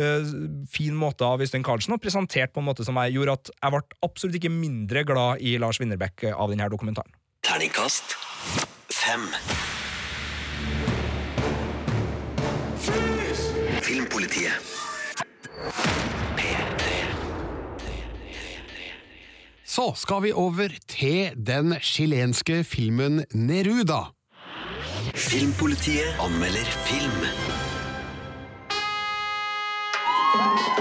[0.00, 0.32] uh,
[0.70, 3.76] fin måte av Øystein Carlsen, og presentert på en måte som jeg gjorde at jeg
[3.76, 7.14] ble absolutt ikke mindre glad i Lars Winnerbäck av denne dokumentaren.
[7.46, 8.16] Terningkast
[9.00, 9.28] fem.
[13.82, 14.79] Filmpolitiet.
[19.64, 24.00] Så skal vi over til den chilenske filmen Neruda.
[25.14, 27.22] Filmpolitiet anmelder film.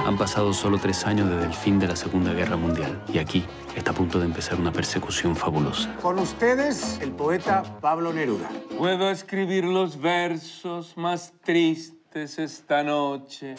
[0.06, 3.46] Han pasado solo tres años desde el fin de la Segunda Guerra Mundial y aquí
[3.76, 5.96] está a punto de empezar una persecución fabulosa.
[6.02, 8.50] Con ustedes, el poeta Pablo Neruda.
[8.76, 13.56] Puedo escribir los versos más tristes esta noche.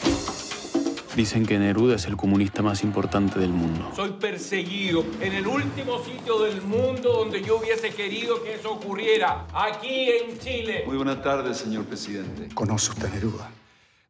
[1.15, 3.91] Dicen que Neruda es el comunista más importante del mundo.
[3.95, 9.45] Soy perseguido en el último sitio del mundo donde yo hubiese querido que eso ocurriera,
[9.53, 10.83] aquí en Chile.
[10.87, 12.47] Muy buenas tardes, señor presidente.
[12.53, 13.51] ¿Conoce usted a Neruda?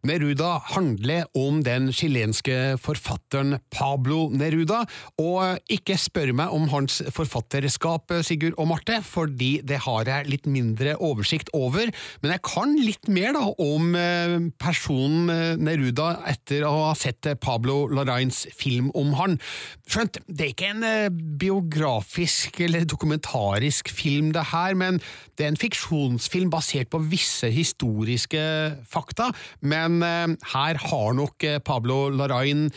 [0.01, 4.79] Neruda handler om den chilenske forfatteren Pablo Neruda,
[5.21, 10.49] og ikke spør meg om hans forfatterskap, Sigurd og Marte, fordi det har jeg litt
[10.49, 11.91] mindre oversikt over,
[12.23, 17.29] men jeg kan litt mer da om eh, personen eh, Neruda etter å ha sett
[17.43, 19.37] Pablo Larains film om han.
[19.85, 24.97] Skjønt, det er ikke en eh, biografisk eller dokumentarisk film det her, men
[25.37, 28.41] det er en fiksjonsfilm basert på visse historiske
[28.89, 29.29] fakta,
[29.61, 32.69] men eh, her har nok eh, Pablo Larain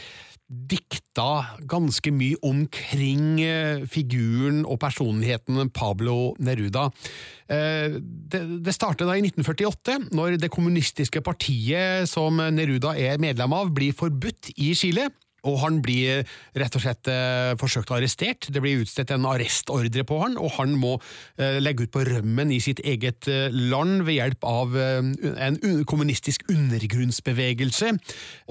[0.44, 6.90] dikta ganske mye omkring eh, figuren og personligheten Pablo Neruda.
[7.44, 13.96] Det startet da i 1948, når det kommunistiske partiet som Neruda er medlem av, blir
[13.96, 15.10] forbudt i Chile.
[15.44, 16.24] Og han blir
[16.56, 18.48] rett og slett eh, forsøkt arrestert.
[18.52, 20.96] Det blir utstedt en arrestordre på han, og han må
[21.38, 25.00] eh, legge ut på rømmen i sitt eget eh, land ved hjelp av eh,
[25.48, 27.94] en un kommunistisk undergrunnsbevegelse.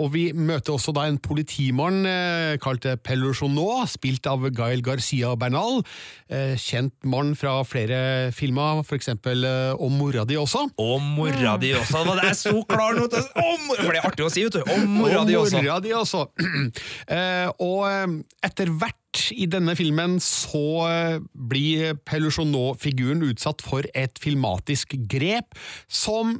[0.01, 5.81] Og vi møter også da en politimann eh, kalt Pellochonot, spilt av Gael Garcia Bernal.
[6.29, 10.67] Eh, kjent mann fra flere filmer, eh, Om mora di også.
[10.77, 12.03] Om mora di også.
[12.03, 14.61] Det er så klar nå Om For det er artig å si, vet du.
[14.73, 15.57] Om mora di også.
[15.57, 16.25] Og mora di også.
[17.07, 18.15] Eh, og eh,
[18.45, 18.99] etter hvert
[19.35, 25.55] i denne filmen så eh, blir Pelusjonot-figuren utsatt for et filmatisk grep
[25.87, 26.39] som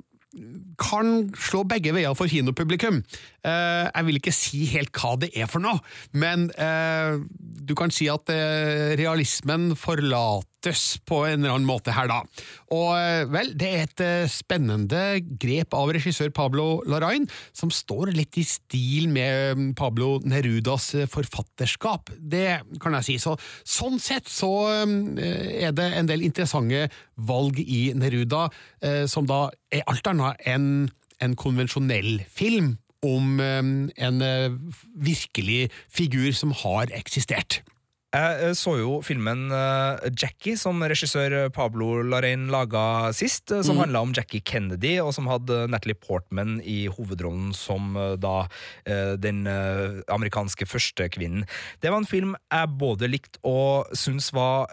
[0.82, 3.04] kan slå begge veier for kinopublikum.
[3.46, 5.78] Jeg vil ikke si helt hva det er for noe,
[6.18, 8.34] men du kan si at
[8.98, 9.76] realismen
[10.64, 12.24] forlates på en eller annen måte her, da.
[12.72, 18.14] Og eh, vel, det er et eh, spennende grep av regissør Pablo Larain, som står
[18.14, 22.12] litt i stil med mm, Pablo Nerudas eh, forfatterskap.
[22.18, 23.18] Det kan jeg si.
[23.20, 24.52] Så, sånn sett så
[24.84, 28.50] eh, er det en del interessante valg i Neruda,
[28.82, 30.90] eh, som da er alt annet enn
[31.24, 32.74] en konvensjonell film
[33.04, 33.62] om eh,
[34.08, 34.56] en eh,
[34.96, 37.62] virkelig figur som har eksistert.
[38.14, 43.74] Jeg eh, så jo filmen eh, Jackie, som regissør Pablo Larrain laga sist, eh, som
[43.74, 43.82] Mm.
[43.88, 48.48] handla om Jackie Kennedy, og som hadde Natalie Portman i hovedrollen som da
[48.86, 51.48] den amerikanske førstekvinnen.
[51.82, 54.70] Det var en film jeg både likte og syns var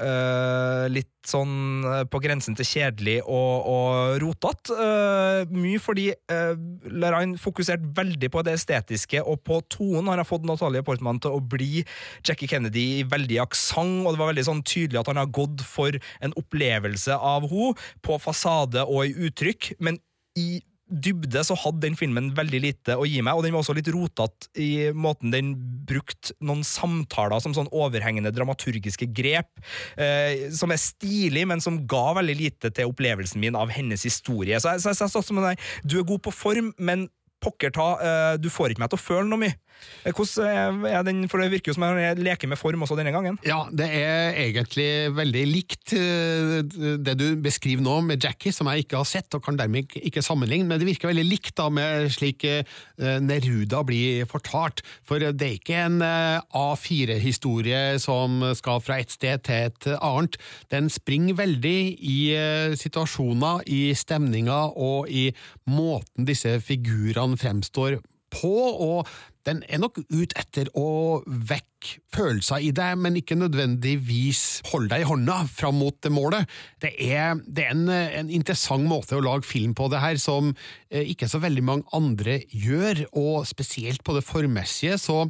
[0.92, 4.76] litt sånn eh, på grensen til kjedelig og, og rotete.
[4.76, 6.54] Uh, mye fordi uh,
[6.88, 11.36] Lerain fokuserte veldig på det estetiske, og på tonen har jeg fått Natalie Portman til
[11.36, 11.84] å bli
[12.26, 15.64] Jackie Kennedy i veldig aksent, og det var veldig sånn tydelig at han har gått
[15.66, 19.98] for en opplevelse av henne på fasade og i uttrykk, men
[20.38, 23.76] i dybde så hadde den filmen veldig lite å gi meg, og den var også
[23.78, 25.52] litt rotete i måten den
[25.88, 29.62] brukte noen samtaler som sånn overhengende dramaturgiske grep,
[29.96, 34.58] eh, som er stilig, men som ga veldig lite til opplevelsen min av hennes historie.
[34.60, 37.08] Så jeg, så jeg, så jeg som en der, du er god på form, men
[37.40, 39.56] pokker ta, eh, du får ikke meg til å føle noe mye.
[40.04, 43.12] Eh, Hvordan er den, for det virker jo som jeg leker med form også denne
[43.14, 43.38] gangen.
[43.48, 46.60] Ja, det er egentlig veldig likt eh,
[47.00, 50.20] det du beskriver nå med Jackie, som jeg ikke har sett og kan dermed ikke-
[50.20, 52.62] sammenligne, men det virker veldig likt da med slik eh,
[52.98, 54.82] Neruda blir fortalt.
[55.08, 60.36] For det er ikke en eh, A4-historie som skal fra et sted til et annet.
[60.72, 65.30] Den springer veldig i eh, situasjoner, i stemninger og i
[65.70, 69.08] måten disse figurene fremstår på, og
[69.48, 71.66] den er nok ut etter å vekke
[72.12, 76.50] følelser i deg, men ikke nødvendigvis holde deg i hånda fram mot det målet.
[76.82, 80.50] Det er, det er en, en interessant måte å lage film på det her, som
[80.52, 84.98] eh, ikke så veldig mange andre gjør, og spesielt på det formessige.
[85.00, 85.22] Så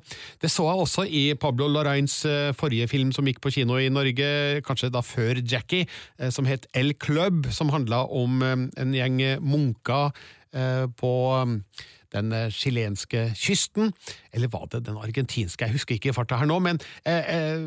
[0.42, 3.92] det så jeg også i Pablo Larrains eh, forrige film som gikk på kino i
[3.94, 4.26] Norge,
[4.66, 5.86] kanskje da før Jackie,
[6.18, 10.10] eh, som het El Club, som handla om en gjeng munker
[10.52, 13.92] på eh, den eh, chilenske kysten,
[14.32, 17.64] eller var det den argentinske, jeg husker ikke i farta her nå, men eh, eh,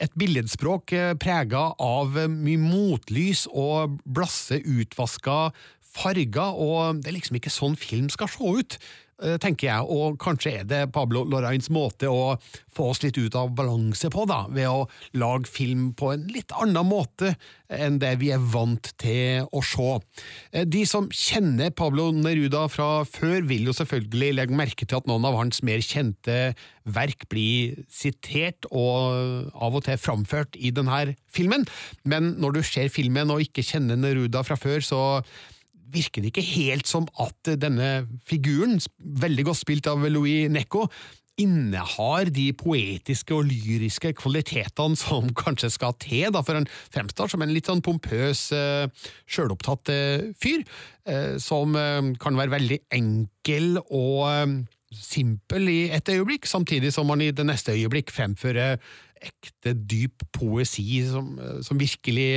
[0.00, 5.52] et billedspråk eh, prega av eh, mye motlys og blasse, utvaska
[5.92, 8.78] farger, og det er liksom ikke sånn film skal se ut.
[9.22, 12.36] Eh, tenker jeg, og kanskje er det Pablo Lorains måte å
[12.72, 14.86] få oss litt ut av balanse på, da, ved å
[15.20, 17.34] lage film på en litt annen måte
[17.72, 19.98] enn det vi er vant til å se.
[20.52, 25.08] Eh, De som kjenner Pablo Neruda fra før, vil jo selvfølgelig legge merke til at
[25.10, 31.14] noen av hans mer kjente verk blir sitert og av og til framført i denne
[31.32, 31.66] filmen,
[32.08, 35.02] men når du ser filmen og ikke kjenner Neruda fra før, så
[35.92, 40.88] virker det ikke helt som at denne figuren, veldig godt spilt av Louis Necco,
[41.40, 47.44] innehar de poetiske og lyriske kvalitetene som kanskje skal til, da, for han fremstår som
[47.44, 48.84] en litt sånn pompøs, uh,
[49.24, 50.66] sjølopptatt uh, fyr,
[51.08, 54.58] uh, som uh, kan være veldig enkel og uh,
[54.92, 58.76] simpel i et øyeblikk, samtidig som han i det neste øyeblikk fremfører
[59.22, 62.28] ekte, dyp poesi som, som virkelig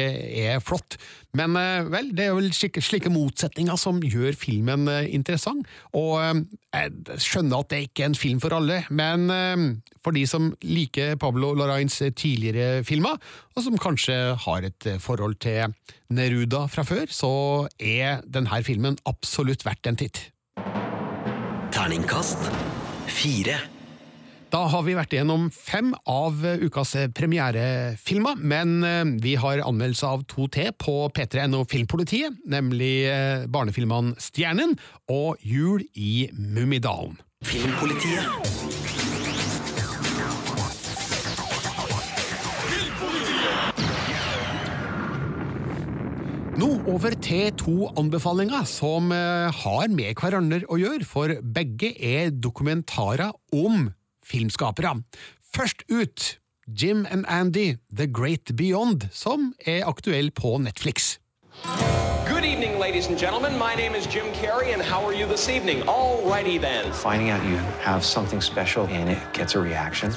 [0.45, 0.97] er flott.
[1.35, 5.67] Men eh, vel, det er vel slike, slike motsetninger som gjør filmen eh, interessant,
[5.97, 6.43] og eh,
[6.75, 9.29] jeg skjønner at det ikke er en film for alle, men
[10.03, 13.15] for de som liker Pablo Larains tidligere filmer,
[13.55, 15.71] og som kanskje har et forhold til
[16.11, 17.31] Neruda fra før, så
[17.79, 20.25] er denne filmen absolutt verdt en titt.
[21.75, 22.51] Terningkast
[23.07, 23.74] fire.
[24.53, 30.25] Da har vi vært igjennom fem av ukas premierefilmer, men eh, vi har anmeldelse av
[30.31, 34.77] to til på P3NO Filmpolitiet, nemlig eh, barnefilmene Stjernen
[35.11, 37.17] og Jul i Mummidalen.
[37.45, 38.85] Filmpolitiet.
[46.55, 52.31] Nå over til to anbefalinger som eh, har med hverandre å gjøre, for begge er
[52.31, 53.89] dokumentarer om
[54.31, 54.95] filmskapere.
[55.55, 61.19] Først ut Jim and Andy, The Great Beyond, som er aktuell på Netflix.
[62.27, 63.51] Good evening, ladies and gentlemen.
[63.57, 65.83] My name is Jim Carrey, and how are you this evening?
[65.83, 66.91] Alrighty then.
[66.93, 70.11] Finding out you have something special and it gets a reaction.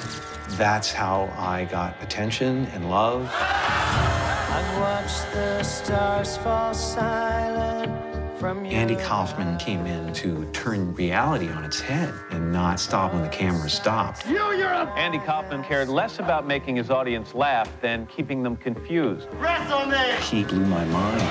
[0.57, 3.29] That's how I got attention and love.
[3.31, 8.08] I've watched the stars fall silent
[8.41, 13.27] Andy Kaufman came in to turn reality on its head and not stop when the
[13.27, 14.25] camera stopped.
[14.25, 14.89] You, you're a...
[14.93, 19.27] Andy Kaufman cared less about making his audience laugh than keeping them confused.
[19.33, 19.97] Wrestle me!
[20.21, 21.21] He blew my mind.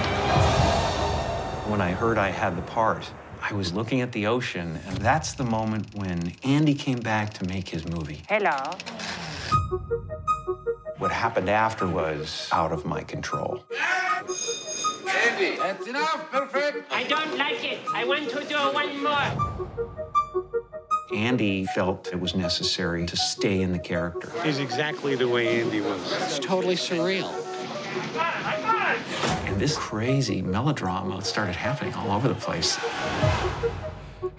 [1.70, 5.32] When I heard I had the part, I was looking at the ocean, and that's
[5.32, 8.22] the moment when Andy came back to make his movie.
[8.28, 8.76] Hello.
[10.98, 13.64] What happened after was out of my control.
[15.28, 16.30] Andy, that's enough.
[16.30, 16.90] Perfect.
[16.90, 17.78] I don't like it.
[17.94, 20.48] I want to do one more.
[21.14, 24.30] Andy felt it was necessary to stay in the character.
[24.42, 26.12] He's exactly the way Andy was.
[26.22, 27.30] It's totally surreal.
[29.46, 32.78] And this crazy melodrama started happening all over the place.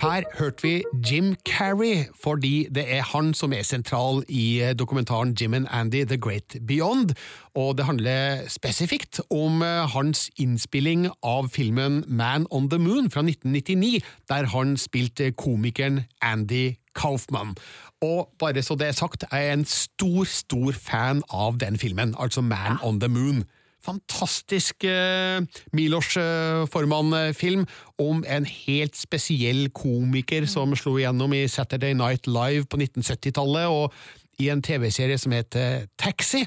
[0.09, 5.53] Her hørte vi Jim Carrey, fordi det er han som er sentral i dokumentaren Jim
[5.53, 7.13] and Andy The Great Beyond,
[7.55, 13.21] og det handler spesifikt om eh, hans innspilling av filmen Man on the Moon fra
[13.21, 17.53] 1999, der han spilte komikeren Andy Kaufman.
[18.01, 22.15] Og bare så det er sagt, jeg er en stor, stor fan av den filmen,
[22.19, 23.43] altså Man on the Moon
[23.89, 25.41] fantastisk eh,
[25.75, 27.65] Milos eh, Forman-film
[27.99, 33.93] om en helt spesiell komiker som slo igjennom i Saturday Night Live på 1970-tallet, og
[34.39, 36.45] i en TV-serie som heter Taxi,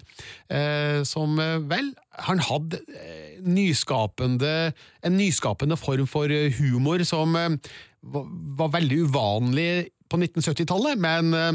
[0.48, 1.92] eh, som eh, vel
[2.28, 7.56] Han hadde eh, nyskapende, en nyskapende form for eh, humor som eh,
[8.02, 9.72] var, veldig uvanlig
[10.08, 11.52] på 1970-tallet, men eh,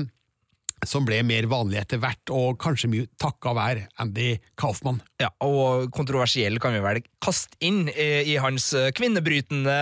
[0.85, 4.99] som ble mer vanlig etter hvert, og kanskje mye takka være Andy Kaufman.
[5.21, 9.77] Ja, og kontroversiell kan vi vel kaste inn i, i hans eh, kvinnebrytende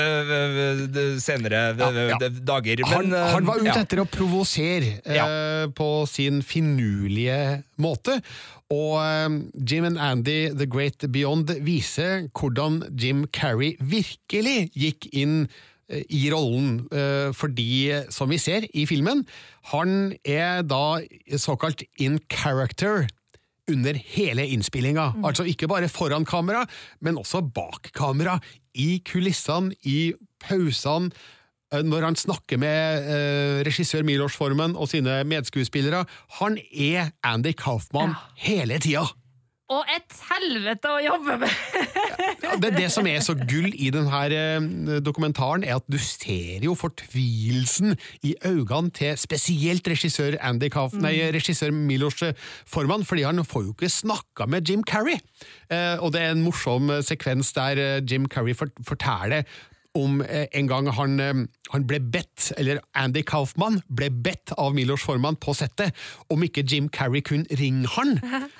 [0.00, 2.18] øh, senere Ja, ja.
[2.30, 2.84] dager.
[2.86, 3.82] Men, han, han var ute ja.
[3.84, 8.16] etter å provosere eh, på sin finurlige måte.
[8.72, 15.42] Og eh, Jim and Andy The Great Beyond viser hvordan Jim Carrey virkelig gikk inn
[15.44, 15.66] eh,
[16.10, 19.22] i rollen, eh, fordi, som vi ser i filmen,
[19.72, 20.98] han er da
[21.40, 23.06] såkalt in character
[23.68, 25.14] under hele innspillinga.
[25.24, 26.66] Altså ikke bare foran kamera,
[27.00, 28.38] men også bak kamera.
[28.74, 31.10] I kulissene, i pausene.
[31.72, 36.04] eh, Når han snakker med eh, regissør Milos Formen og sine medskuespillere.
[36.40, 39.04] Han er Andy Kaufman hele tida!
[39.68, 41.56] Og et helvete å jobbe med!
[42.48, 46.64] Ja, det, det som er så gull i denne eh, dokumentaren, er at du ser
[46.64, 52.22] jo fortvilelsen i øynene til spesielt regissør Andy Kauf, nei, regissør Milos
[52.68, 55.18] Forman, fordi han får jo ikke snakka med Jim Carrey.
[55.68, 59.44] Eh, og det er en morsom eh, sekvens der eh, Jim Carrey fort forteller
[59.98, 64.74] om eh, en gang han, eh, han ble bedt, eller Andy Kaufman ble bedt av
[64.76, 65.96] Milos Forman på settet,
[66.32, 68.16] om ikke Jim Carrey kunne ringe han.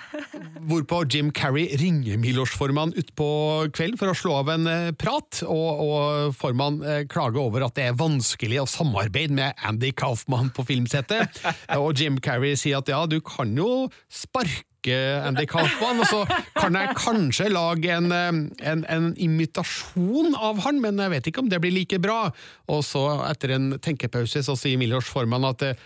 [0.68, 3.29] Hvorpå Jim Carrey ringer Milos Forman utpå
[3.74, 6.80] kvelden for å slå av en eh, prat, og, og Forman
[7.11, 11.43] klager over at det er vanskelig å samarbeide med Andy Kaufman på filmsettet.
[11.80, 16.22] og Jim Carrey sier at ja, du kan jo sparke Andy Kaufman, og så
[16.55, 21.51] kan jeg kanskje lage en, en, en imitasjon av han, men jeg vet ikke om
[21.51, 22.29] det blir like bra.
[22.70, 25.85] Og så, etter en tenkepause, så sier Milos Forman at eh,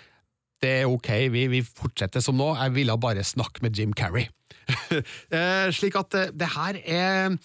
[0.62, 4.28] det er ok, vi, vi fortsetter som nå, jeg ville bare snakke med Jim Carrey.
[5.32, 7.36] Eh, Slik at eh, det her er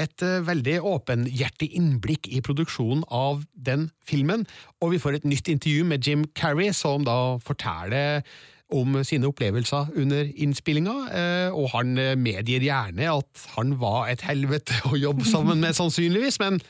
[0.00, 4.46] et veldig åpenhjertig innblikk i produksjonen av den filmen,
[4.80, 8.22] og vi får et nytt intervju med Jim Carrey, som da forteller
[8.76, 14.24] om sine opplevelser under innspillinga, eh, og han eh, medgir gjerne at han var et
[14.26, 16.60] helvete å jobbe sammen med, sannsynligvis, men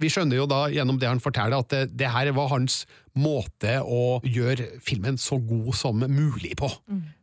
[0.00, 2.84] vi skjønner jo da gjennom det han forteller at det, det her var hans
[3.18, 6.70] måte å gjøre filmen så god som mulig på.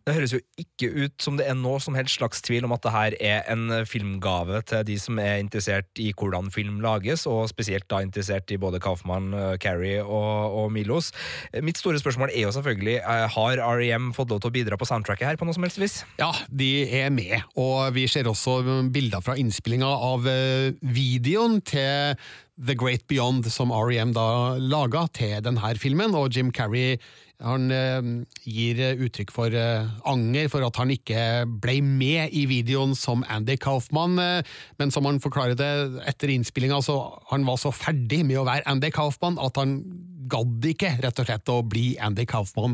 [0.07, 2.85] Det høres jo ikke ut som det er noe som helst slags tvil om at
[2.85, 7.49] det her er en filmgave til de som er interessert i hvordan film lages, og
[7.51, 11.11] spesielt da interessert i både Kaufmann, eh, Carrie og, og Milos.
[11.59, 14.87] Mitt store spørsmål er jo selvfølgelig, eh, har REM fått lov til å bidra på
[14.87, 15.99] soundtracket her på noe som helst vis?
[16.21, 18.61] Ja, de er med, og vi ser også
[18.93, 22.15] bilder fra innspillinga av eh, videoen til
[22.57, 24.15] The Great Beyond, som R.E.M.
[24.17, 26.97] da laga til denne filmen, og Jim Carrey
[27.45, 28.07] han eh,
[28.49, 33.59] gir uttrykk for eh, anger for at han ikke ble med i videoen som Andy
[33.61, 35.71] Kaufman, eh, men som han forklarer det
[36.09, 36.97] etter innspillinga, så
[37.29, 39.83] han var så ferdig med å være Andy Kaufman at han
[40.27, 42.73] gadd ikke rett og slett å bli Andy Kaufman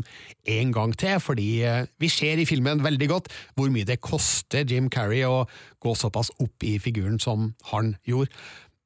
[0.56, 1.60] en gang til, fordi
[2.02, 5.44] vi ser i filmen veldig godt hvor mye det koster Jim Carrey å
[5.84, 8.32] gå såpass opp i figuren som han gjorde.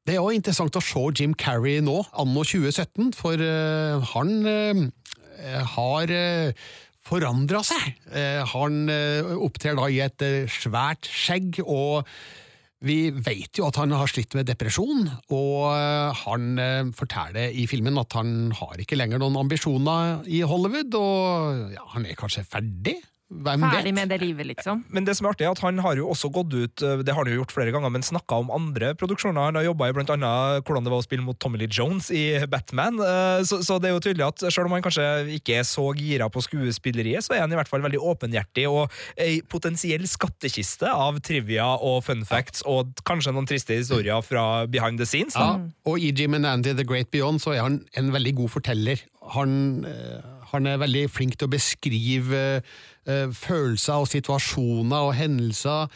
[0.08, 4.86] Det er også interessant å se Jim Carrey nå, anno 2017, for uh, han uh,
[5.76, 6.68] har uh,
[7.08, 7.94] forandra seg.
[8.12, 12.06] Eh, han eh, opptrer da i et eh, svært skjegg, og
[12.84, 17.66] vi vet jo at han har slitt med depresjon, og eh, han eh, forteller i
[17.70, 22.46] filmen at han har ikke lenger noen ambisjoner i Hollywood, og ja, han er kanskje
[22.48, 22.98] ferdig?
[23.28, 23.94] Hvem Ferdig vet?
[23.98, 24.78] med det livet, liksom.
[24.88, 27.12] Men det som er artig er at han har jo også gått ut eh, det
[27.12, 29.50] har han jo gjort flere ganger, men snakka om andre produksjoner.
[29.50, 32.08] Han har jobba i blant annet hvordan det var å spille mot Tommy Lee Jones
[32.08, 32.96] i Batman.
[33.04, 35.04] eh, Så, så det er jo tydelig at selv om han kanskje
[35.36, 38.96] ikke er så gira på skuespilleriet, så er han i hvert fall veldig åpenhjertig og
[39.20, 44.96] ei potensiell skattkiste av trivia og fun facts og kanskje noen triste historier fra behind
[44.98, 45.36] the scenes.
[45.36, 48.56] Ja, og i Jim and Andy The Great Beyond så er han en veldig god
[48.56, 49.04] forteller.
[49.36, 50.24] Han, eh,
[50.54, 52.62] han er veldig flink til å beskrive
[53.08, 55.88] følelser og situasjoner og hendelser.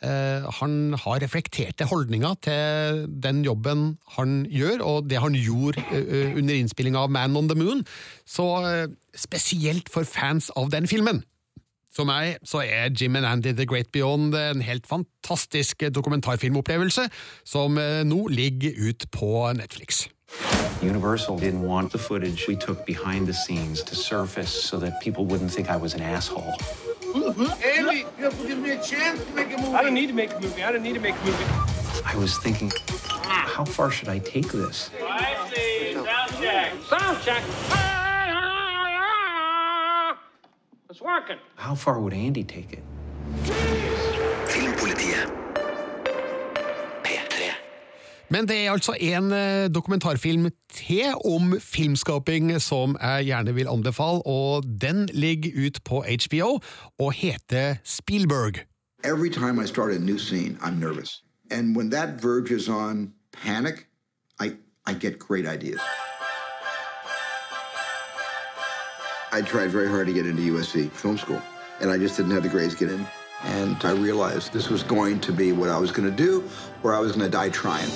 [0.00, 6.32] Eh, han har reflekterte holdninger til den jobben han gjør, og det han gjorde eh,
[6.36, 7.84] under innspillinga av Man on the Moon.
[8.24, 11.24] Så eh, spesielt for fans av den filmen
[11.90, 17.08] for meg så er Jim and Andy The Great Beyond en helt fantastisk dokumentarfilmopplevelse,
[17.44, 20.06] som eh, nå ligger ut på Netflix.
[20.82, 25.26] Universal didn't want the footage we took behind the scenes to surface so that people
[25.26, 26.54] wouldn't think I was an asshole.
[27.00, 27.62] Mm-hmm.
[27.62, 29.74] Andy, you have to give me a chance to make a movie.
[29.74, 30.62] I don't need to make a movie.
[30.62, 31.44] I don't need to make a movie.
[32.04, 32.72] I was thinking,
[33.24, 34.90] how far should I take this?
[35.02, 35.94] I see.
[35.94, 36.72] Sound check.
[36.88, 37.42] Sound check.
[40.88, 41.38] It's working.
[41.56, 42.82] How far would Andy take it?
[44.46, 45.39] Filmpolitiet.
[48.30, 54.26] Men det er altså en eh, dokumentarfilm til om filmskaping som jeg gjerne vil anbefale,
[54.26, 56.60] og den ligger ut på HBO
[56.98, 58.52] og heter Spielberg.
[59.04, 61.22] Every time I start a new scene, I'm nervous.
[61.50, 63.86] And when that verges on panic,
[64.40, 64.52] I,
[64.86, 65.80] I get great ideas.
[69.32, 71.42] I tried very hard to get into USC Film School,
[71.80, 73.06] and I just didn't have the grades to get in.
[73.44, 76.44] And I realized this was going to be what I was going to do,
[76.82, 77.88] or I was going to die trying.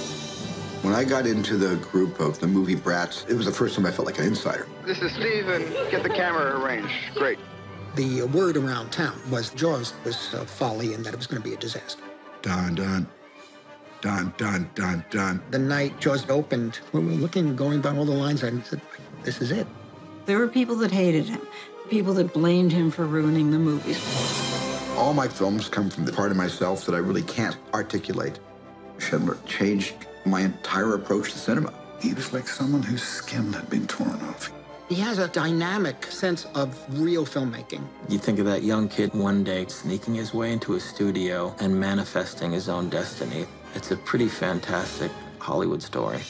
[0.85, 3.87] When I got into the group of the movie brats, it was the first time
[3.87, 4.69] I felt like an insider.
[4.85, 6.93] This is Steve, and get the camera arranged.
[7.15, 7.39] Great.
[7.95, 11.41] The uh, word around town was Jaws was uh, folly and that it was going
[11.41, 12.03] to be a disaster.
[12.43, 13.09] Dun, dun,
[14.03, 15.43] dun, dun, dun, dun.
[15.53, 18.83] The night Jaws opened, we were looking, going down all the lines, and I said,
[19.23, 19.67] "This is it."
[20.27, 21.41] There were people that hated him,
[21.89, 23.99] people that blamed him for ruining the movies.
[24.99, 28.39] All my films come from the part of myself that I really can't articulate.
[28.99, 29.95] Schindler changed
[30.25, 31.73] my entire approach to cinema.
[32.01, 34.53] He was like someone whose skin had been torn off.
[34.89, 37.83] He has a dynamic sense of real filmmaking.
[38.09, 41.79] You think of that young kid one day sneaking his way into a studio and
[41.79, 43.47] manifesting his own destiny.
[43.75, 46.21] It's a pretty fantastic Hollywood story.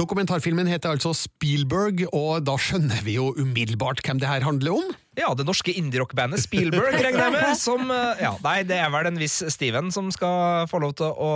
[0.00, 4.86] Dokumentarfilmen heter altså Spielberg, og da skjønner vi jo umiddelbart hvem det her handler om.
[5.18, 7.50] Ja, det norske indie-rock-bandet Spielberg, regner jeg med.
[7.66, 11.10] Som, eh, ja, nei, det er vel en viss Steven som skal få lov til
[11.10, 11.32] å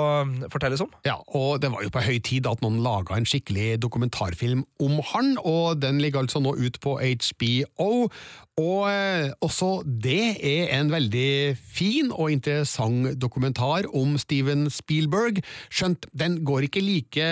[0.52, 0.88] fortelles om.
[1.04, 4.96] Ja, og det var jo på høy tid at noen laga en skikkelig dokumentarfilm om
[5.10, 7.90] han, og den ligger altså nå ut på HBO.
[8.62, 16.08] Og eh, også det er en veldig fin og interessant dokumentar om Steven Spielberg, skjønt
[16.16, 17.30] den går ikke like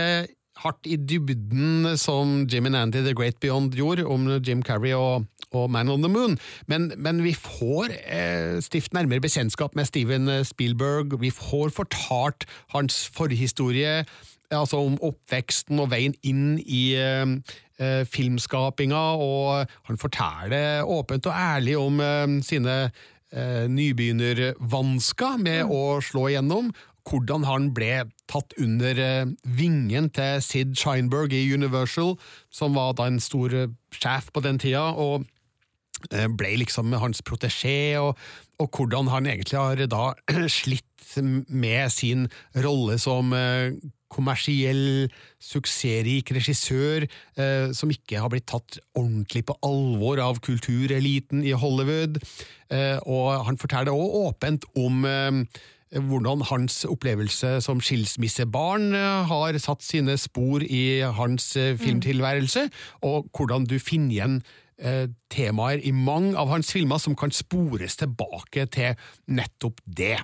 [0.63, 5.27] hardt i dybden som Jim and Andy The Great Beyond gjorde, om Jim Carrey og,
[5.53, 10.31] og Man on the Moon, men, men vi får eh, stift nærmere bekjentskap med Steven
[10.45, 14.05] Spielberg, vi får fortalt hans forhistorie,
[14.53, 17.37] altså om oppveksten og veien inn i eh,
[17.83, 22.77] eh, filmskapinga, og han forteller åpent og ærlig om eh, sine
[23.33, 26.73] eh, nybegynnervansker med å slå igjennom,
[27.09, 32.17] hvordan han ble tatt under eh, vingen til Sid Scheinberg i Universal,
[32.53, 35.27] som var da en stor eh, sjef på den tida, og
[36.13, 38.15] eh, ble liksom hans protesjé, og,
[38.63, 40.13] og hvordan han egentlig har da
[40.61, 40.89] slitt
[41.53, 42.29] med sin
[42.65, 43.35] rolle som
[44.09, 45.11] kommersiell,
[45.43, 47.05] suksessrik regissør
[47.77, 52.17] som ikke har blitt tatt ordentlig på alvor av kultureliten i Hollywood.
[53.13, 55.05] Og han forteller også åpent om
[55.93, 62.69] hvordan hans opplevelse som skilsmissebarn eh, har satt sine spor i hans eh, filmtilværelse,
[63.05, 64.39] og hvordan du finner igjen
[64.81, 68.97] eh, temaer i mange av hans filmer som kan spores tilbake til
[69.29, 70.17] nettopp det.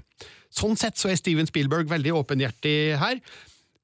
[0.48, 3.20] Sånn sett så er Steven Spielberg veldig åpenhjertig her.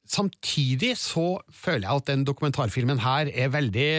[0.08, 3.92] Samtidig så føler jeg at den dokumentarfilmen her er veldig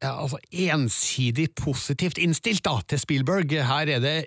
[0.00, 3.52] ja, altså ensidig positivt innstilt da, til Spielberg.
[3.68, 4.18] Her er det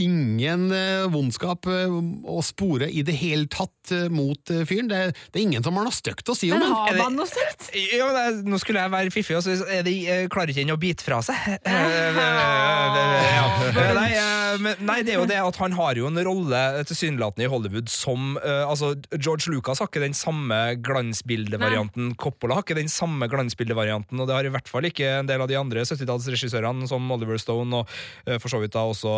[0.00, 1.92] ingen eh, vondskap eh,
[2.24, 4.86] å spore i det hele tatt eh, mot eh, fyren.
[4.92, 5.00] Det,
[5.34, 6.86] det er ingen som har noe stygt å si om Men ham.
[6.86, 7.70] har man noe stygt?
[7.96, 8.06] Ja,
[8.46, 11.02] nå skulle jeg være fiffig, og så er de, eh, klarer ikke han å bite
[11.06, 11.58] fra seg.
[13.72, 13.94] Eh,
[14.52, 16.58] Nei, nei, det er jo det at han har jo en rolle
[16.88, 22.10] tilsynelatende i Hollywood som altså, George Lucas har ikke den samme glansbildevarianten.
[22.20, 25.44] Coppola har ikke den samme glansbildevarianten, og det har i hvert fall ikke en del
[25.44, 27.96] av de andre 70-tallsregissørene, som Oliver Stone og
[28.42, 29.12] for så vidt da også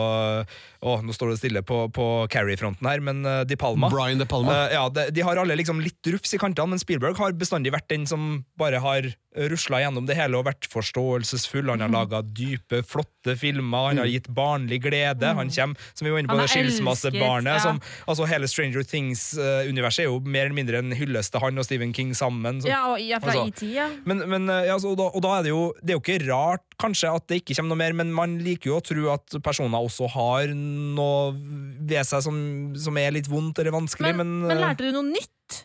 [0.85, 3.91] Å, nå står det stille på, på Carrie-fronten her, men De Palma.
[3.93, 4.54] Brian De Palma.
[4.55, 7.75] Eh, ja, de, de har alle liksom litt rufs i kantene, men Spielberg har bestandig
[7.75, 11.71] vært den som bare har rusla gjennom det hele og vært forståelsesfull.
[11.73, 11.97] Han har mm.
[11.97, 15.33] laga dype, flotte filmer, han har gitt barnlig glede.
[15.35, 17.55] Han kommer, som vi var inne på, det skilsmassebarnet.
[17.57, 17.61] ja.
[17.61, 21.65] som- Altså, hele Stranger Things-universet er jo mer eller mindre en hyllest til han og
[21.65, 22.61] Stephen King sammen.
[22.63, 23.89] så- Ja, og ja, fra altså, IT, ja.
[24.05, 26.01] men, men eh, ja, så, og, da, og da er det jo Det er jo
[26.01, 29.11] ikke rart kanskje at det ikke kommer noe mer, men man liker jo å tro
[29.13, 34.41] at personer også har noe ved seg som, som er litt vondt eller vanskelig, men,
[34.47, 35.65] Men men lærte du noe nytt?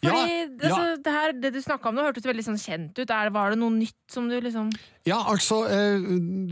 [0.00, 3.10] Ja, Fordi altså, det, her, det du snakka om nå, hørtes veldig sånn kjent ut.
[3.12, 4.70] Er, var det noe nytt som du liksom
[5.04, 6.00] Ja, altså, eh,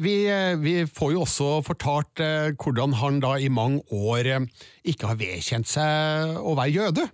[0.04, 0.16] vi,
[0.60, 4.48] vi får jo også fortalt eh, hvordan han da i mange år eh,
[4.92, 7.08] ikke har vedkjent seg å være jøde.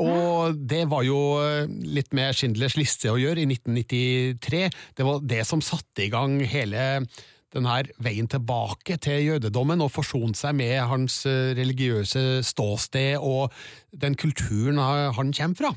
[0.00, 4.64] Og det var jo eh, litt med Schindlers liste å gjøre i 1993.
[4.96, 7.04] Det var det som satte i gang hele
[7.52, 13.52] den her veien tilbake til jødedommen og forsone seg med hans eh, religiøse ståsted og
[13.92, 15.72] den kulturen han kommer fra.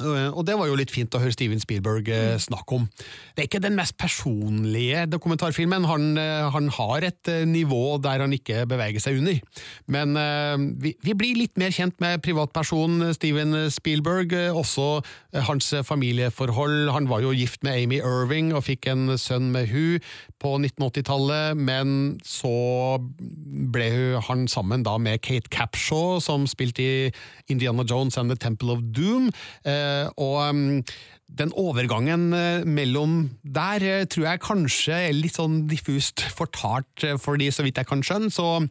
[0.00, 2.86] Eh, Og det var jo litt fint å høre Steven Spielberg eh, snakke om.
[3.34, 5.86] Det er ikke den mest personlige dokumentarfilmen.
[5.86, 6.16] Han,
[6.54, 9.38] han har et nivå der han ikke beveger seg under.
[9.90, 10.16] Men
[10.80, 15.02] vi, vi blir litt mer kjent med privatpersonen Steven Spielberg, også
[15.48, 16.90] hans familieforhold.
[16.94, 20.00] Han var jo gift med Amy Irving og fikk en sønn med hun
[20.40, 22.98] på 1980-tallet, men så
[23.70, 23.90] ble
[24.26, 27.12] han sammen da med Kate Capshaw, som spilte i
[27.52, 29.30] Indiana Jones and the Temple of Doom.
[29.68, 30.82] Eh, og um,
[31.30, 37.50] den overgangen eh, mellom der eh, tror jeg kanskje er litt sånn diffust fortalt, fordi
[37.54, 38.64] så vidt jeg kan skjønne, så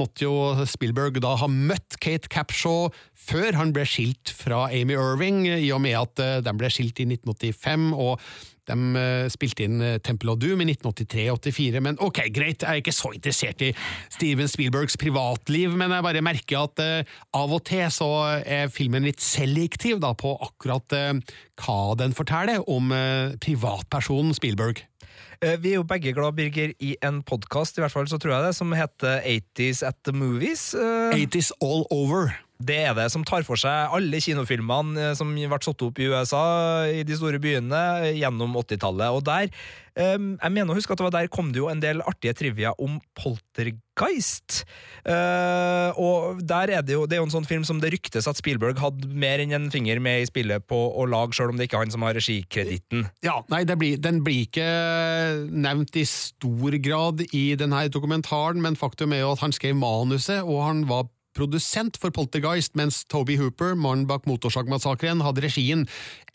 [0.00, 5.46] måtte jo Spielberg da ha møtt Kate Capshaw før han ble skilt fra Amy Irving,
[5.46, 7.92] i og med at den de ble skilt i 1985.
[7.96, 8.20] og
[8.70, 12.82] de eh, spilte inn eh, Temple of Doom i 1983-84, men ok, greit, jeg er
[12.82, 13.72] ikke så interessert i
[14.12, 19.06] Steven Spielbergs privatliv, men jeg bare merker at eh, av og til så er filmen
[19.08, 22.90] litt selektiv da, på akkurat hva den forteller om
[23.42, 24.82] privatpersonen Spielberg.
[25.42, 28.44] Vi er jo begge glad, Birger, i en podkast, i hvert fall så tror jeg
[28.46, 30.68] det, som heter 80s at the Movies.
[30.74, 32.30] Eh, 80s all over.
[32.62, 36.08] Det er det, som tar for seg alle kinofilmene eh, som ble satt opp i
[36.12, 36.42] USA,
[36.90, 37.82] i de store byene,
[38.18, 39.14] gjennom 80-tallet.
[39.16, 39.48] Og der,
[39.96, 42.36] eh, jeg mener å huske at det var der kom det jo en del artige
[42.38, 44.62] trivia om Poltergeist.
[45.02, 48.28] Eh, og der er det jo Det er jo en sånn film som det ryktes
[48.30, 51.58] at Spielberg hadde mer enn en finger med i spillet på å lage, sjøl om
[51.58, 53.08] det ikke er han som har regikreditten.
[53.26, 54.68] Ja, nei, blir, den blir ikke
[55.50, 60.44] nevnt i stor grad i denne dokumentaren, men faktum er jo at han skrev manuset,
[60.44, 65.86] og han var produsent for Poltergeist, mens Toby Hooper, mannen bak Motorsagmassakren, hadde regien.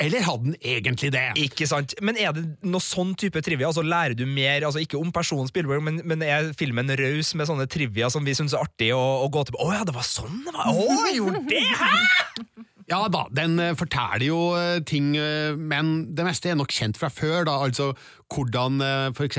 [0.02, 1.26] Eller hadde han egentlig det?
[1.42, 1.96] Ikke sant?
[2.04, 3.70] Men er det noe sånn type trivia?
[3.70, 7.50] Altså Lærer du mer, altså ikke om personen Spielberg, men, men er filmen raus med
[7.50, 9.60] sånne trivia som vi syns er artig å, å gå til?
[9.62, 10.72] Å ja, det var sånn det var!
[10.74, 11.66] Å, gjorde det!
[11.78, 12.68] Hæ?!
[12.88, 17.00] Ja da, den eh, forteller jo eh, ting, eh, men det meste er nok kjent
[17.00, 17.44] fra før.
[17.48, 17.92] da, altså
[18.28, 18.82] Hvordan
[19.16, 19.38] f.eks.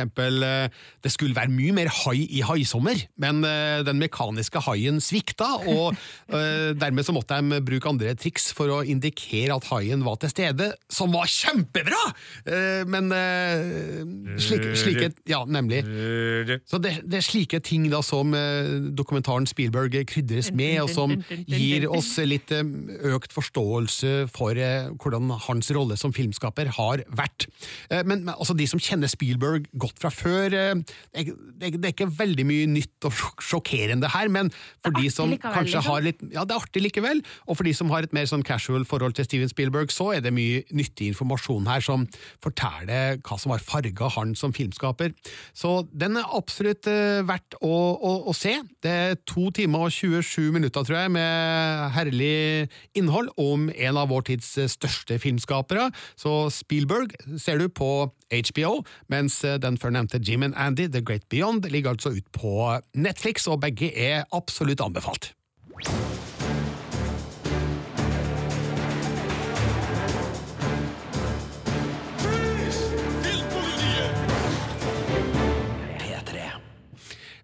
[1.04, 3.42] det skulle være mye mer hai i haisommer, men
[3.84, 5.92] den mekaniske haien svikta, og
[6.80, 10.70] dermed så måtte de bruke andre triks for å indikere at haien var til stede,
[10.88, 12.00] som var kjempebra!
[12.88, 13.12] Men
[14.40, 15.82] slike, slike Ja, nemlig.
[16.64, 18.32] Så det, det er slike ting da som
[18.96, 21.12] dokumentaren Spielberg krydres med, og som
[21.44, 27.46] gir oss litt økt forståelse for eh, hvordan hans rolle som filmskaper har vært.
[27.90, 30.74] Eh, Men, men altså, de som kjenner Spielberg godt fra før, eh,
[31.14, 31.24] det,
[31.68, 33.14] er- det, ikke veldig mye nytt og
[33.44, 34.50] sjokkerende her, men
[34.84, 35.92] for de som likevel, kanskje liksom.
[35.92, 38.44] har litt Ja, det er artig likevel, og for de som har et mer sånn
[38.46, 42.06] casual forhold til Steven Spielberg, så er det mye nyttig informasjon her som
[42.44, 45.14] forteller hva som har farga han som filmskaper.
[45.56, 46.86] Så den er absolutt
[47.28, 48.56] verdt å, å, å se.
[48.84, 52.68] Det er to timer og 27 minutter, tror jeg, med herlig
[52.98, 55.88] innhold om en av vår tids eh, største filmskapere.
[56.18, 61.02] Så Spielberg ser du på HBO, mens eh, den før nevnte Jim and Andy, The
[61.02, 65.32] Great Beyond, ligger altså ut på Netflix, og begge er absolutt anbefalt.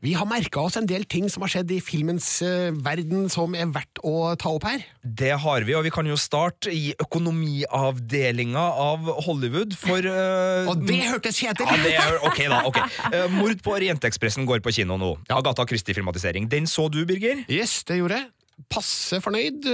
[0.05, 3.55] Vi har merka oss en del ting som har skjedd i filmens eh, verden som
[3.57, 4.83] er verdt å ta opp her.
[5.01, 10.85] Det har vi, og vi kan jo starte i økonomiavdelinga av Hollywood, for uh, Og
[10.85, 12.61] det hørtes kjedelig ja, det er, Ok, da.
[12.69, 12.83] ok.
[13.15, 15.15] Uh, Mord på Orientekspressen går på kino nå.
[15.33, 16.53] Agatha Christie-filmatisering.
[16.53, 17.41] Den så du, Birger?
[17.49, 18.33] Yes, det gjorde jeg.
[18.71, 19.65] Passe fornøyd.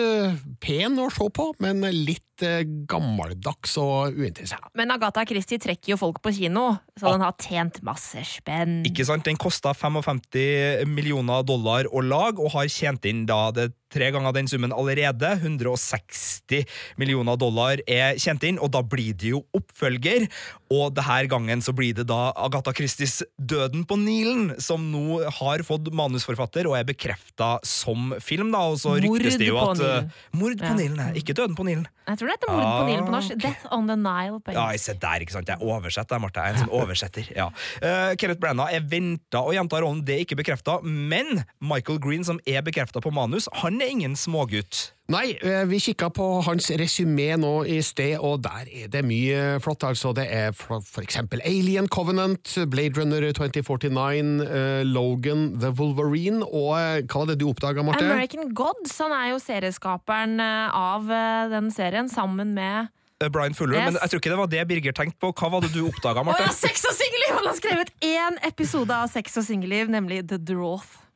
[0.62, 4.70] Pen å se på, men litt eh, gammeldags og uinteressant.
[4.78, 8.80] Men Agatha Christie trekker jo folk på kino, så den har tjent masse spenn.
[8.88, 9.26] Ikke sant?
[9.26, 14.34] Den kosta 55 millioner dollar å lage, og har tjent inn da det tre ganger
[14.34, 15.32] den summen allerede.
[15.40, 16.66] 160
[17.00, 20.28] millioner dollar er tjent inn, og da blir det jo oppfølger.
[20.70, 25.64] Og denne gangen så blir det da Agatha Christies Døden på Nilen, som nå har
[25.66, 28.52] fått manusforfatter og er bekrefta som film.
[28.54, 31.10] da, og så Mord ryktes det jo at eh, Mord på Nilen, ja.
[31.18, 31.88] ikke Døden på Nilen.
[32.10, 33.34] Jeg tror det heter Mord på Nilen på norsk.
[33.34, 33.42] Okay.
[33.44, 34.76] Death on the Nile på Ja, engelsk.
[34.78, 35.50] jeg ser der, ikke sant?
[35.50, 36.44] Jeg oversetter, Marte.
[36.46, 37.30] Jeg er en sånn oversetter.
[37.36, 37.48] Ja.
[37.82, 40.78] Uh, Kenneth Branagh er venta å gjenta rollen, det er ikke bekrefta.
[40.86, 44.92] Men Michael Green, som er bekrefta på manus, han er ingen smågutt.
[45.10, 49.58] Nei, eh, vi kikka på hans resymé nå i sted, og der er det mye
[49.62, 49.82] flott.
[49.82, 50.12] altså.
[50.14, 57.02] Det er for, eksempel Alien Covenant, Blade Runner 2049, eh, Logan, The Wolverine, og eh,
[57.02, 58.06] hva var det du oppdaga, Marte?
[58.06, 61.10] American Gods, han er jo serieskaperen av
[61.50, 62.94] den serien, sammen med
[63.34, 63.90] Brian Fuller, Yes.
[63.90, 65.34] Men jeg tror ikke det var det Birger tenkte på.
[65.34, 66.38] Hva var det du oppdaga, Marte?
[66.38, 66.54] Marte?
[66.54, 67.34] ja, Sex og singelliv!
[67.34, 71.09] Han har skrevet én episode av Sex og singelliv, nemlig The Droth.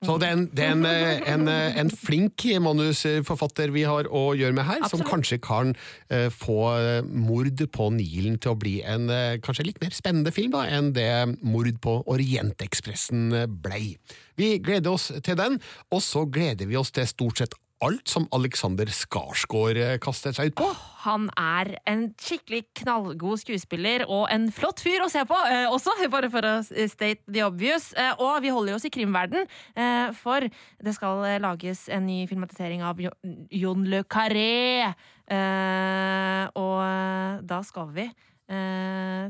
[0.00, 4.08] Så det er, en, det er en, eh, en, eh, en flink manusforfatter vi har
[4.08, 5.74] å gjøre med her, som kanskje kan
[6.08, 6.56] eh, få
[7.04, 9.10] Mord på Nilen til å bli en
[9.44, 11.10] kanskje litt mer spennende film da, enn det
[11.44, 13.98] Mord på Orientekspressen blei.
[14.40, 15.60] Vi gleder oss til den,
[15.92, 20.52] og så gleder vi oss til stort sett alt som Alexander Skarsgård kastet kaster seg
[20.52, 20.68] ut på.
[21.04, 25.94] Han er en skikkelig knallgod skuespiller og en flott fyr å se på, eh, også,
[26.12, 27.92] bare for å state the obvious.
[27.96, 32.26] Eh, og vi holder oss i krimverden, eh, for det skal eh, lages en ny
[32.26, 34.94] filmatisering av Jon Le Carré.
[35.30, 38.29] Eh, og eh, da skal vi eh,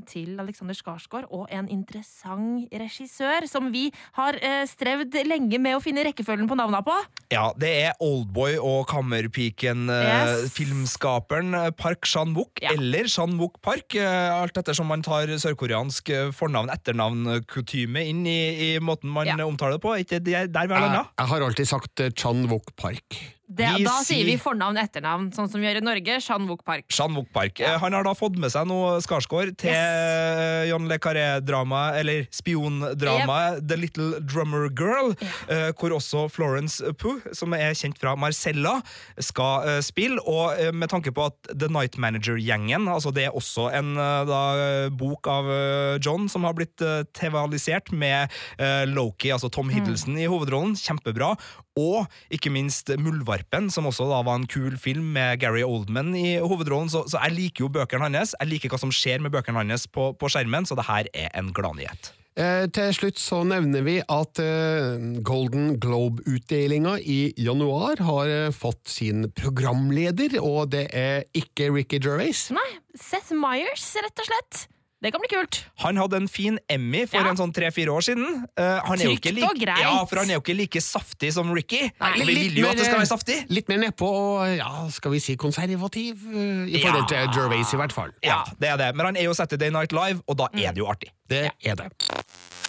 [0.09, 5.83] til Alexander Skarsgård og en interessant regissør som vi har eh, strevd lenge med å
[5.85, 6.95] finne rekkefølgen på navna på.
[7.33, 10.53] Ja, det er Oldboy og Kammerpiken-filmskaperen Yes.
[10.57, 18.05] filmskaperen eh, Park Chan-wook, eller Chan-wook Park, eh, alt ettersom man tar sørkoreansk eh, fornavn-etternavn-kutyme
[18.11, 18.39] inn i,
[18.71, 19.39] i måten man ja.
[19.47, 19.95] omtaler det på.
[19.95, 21.05] Er ikke der vi har Jeg, landa?
[21.19, 23.21] jeg har alltid sagt eh, Chan Wook Park.
[23.51, 26.17] Det, da sier vi fornavn fornavn etternavn, sånn som vi gjør i Norge.
[26.21, 26.87] Jean Wook Park.
[26.93, 27.61] Jean Wook Park.
[27.63, 27.79] Ja.
[27.83, 30.69] Han har da fått med seg noe Skarsgård til yes.
[30.71, 35.15] John Le Carré-dramaet, eller spiondramaet The Little Drummer Girl,
[35.49, 38.77] eh, hvor også Florence Pugh, som er kjent fra Marcella,
[39.19, 40.21] skal eh, spille.
[40.29, 44.21] Og eh, med tanke på at The Night Manager-gjengen, altså det er også en eh,
[44.29, 46.81] da, eh, bok av eh, John som har blitt
[47.17, 48.31] TV-alisert med
[48.61, 51.35] eh, Loki, altså Tom Hiddleston i hovedrollen, kjempebra.
[51.81, 53.40] Og ikke minst Muldvarpen,
[53.71, 56.91] som også da var en kul film med Gary Oldman i hovedrollen.
[56.93, 58.37] Så, så jeg liker jo bøkene hans.
[58.41, 61.31] Jeg liker hva som skjer med bøkene hans på, på skjermen, så det her er
[61.39, 62.13] en gladnyhet.
[62.39, 68.87] Eh, til slutt så nevner vi at eh, Golden Globe-utdelinga i januar har eh, fått
[68.89, 72.47] sin programleder, og det er ikke Ricky Gervais.
[72.55, 74.63] Nei, Seth Meyers, rett og slett.
[75.01, 75.65] Det kan bli kult.
[75.81, 77.31] Han hadde en fin Emmy for Ja.
[77.31, 78.45] en sånn tre-fire år siden.
[78.59, 79.81] Uh, han er jo ikke Trygt like, og greit.
[79.81, 81.87] Ja, for han er jo ikke like saftig som Ricky.
[82.01, 83.39] Nei, vi vil jo at det skal være saftig.
[83.49, 87.25] Litt mer nedpå og ja, skal vi si konservativ, uh, i forhold Ja.
[87.25, 88.13] til Gervais i hvert fall.
[88.23, 88.91] Ja, det er det.
[88.95, 91.09] Men han er jo Saturday Night Live, og da er det jo artig.
[91.31, 91.89] Det er det.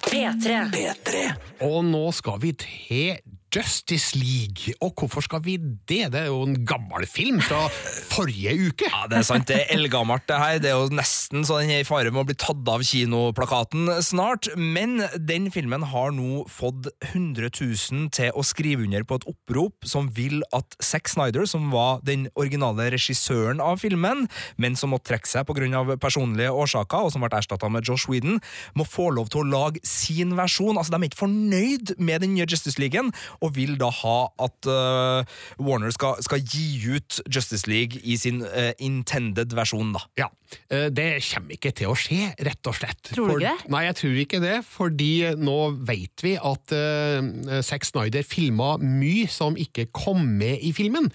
[0.07, 1.35] P3.
[1.61, 3.17] Og nå skal vi til
[3.51, 4.73] Justice League.
[4.81, 6.05] Og hvorfor skal vi det?
[6.13, 7.65] Det er jo en gammel film fra
[8.11, 8.87] forrige uke.
[8.87, 10.59] Ja, Det er sant, det er eldgammelt det her.
[10.63, 13.89] Det er jo nesten så den er i fare med å bli tatt av kinoplakaten
[14.05, 14.47] snart.
[14.55, 19.87] Men den filmen har nå fått 100 000 til å skrive under på et opprop
[19.87, 24.27] som vil at Zack Snyder, som var den originale regissøren av filmen,
[24.61, 25.97] men som måtte trekke seg pga.
[25.99, 28.39] personlige årsaker, og som ble erstatta med Josh Whedon,
[28.75, 30.77] må få lov til å lage sin versjon.
[30.77, 32.99] Altså, De er ikke fornøyd med den nye Justice League
[33.41, 38.43] og vil da ha at uh, Warner skal, skal gi ut Justice League i sin
[38.45, 40.03] uh, intended versjon, da.
[40.19, 40.29] Ja,
[40.69, 43.01] eh, Det kommer ikke til å skje, rett og slett.
[43.11, 43.71] Tror du ikke det?
[43.73, 49.29] Nei, jeg tror ikke det, fordi nå vet vi at uh, Zack Snyder filma mye
[49.31, 51.09] som ikke kom med i filmen.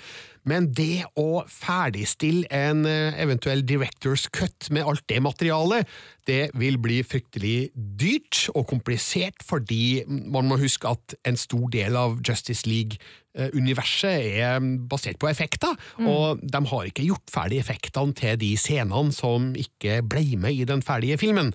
[0.46, 5.88] Men det å ferdigstille en eh, eventuell director's cut med alt det materialet,
[6.26, 11.98] det vil bli fryktelig dyrt og komplisert, fordi man må huske at en stor del
[11.98, 16.06] av Justice League-universet er basert på effekter, Mm.
[16.06, 20.64] og de har ikke gjort ferdig effektene til de scenene som ikke ble med i
[20.64, 21.52] den ferdige filmen.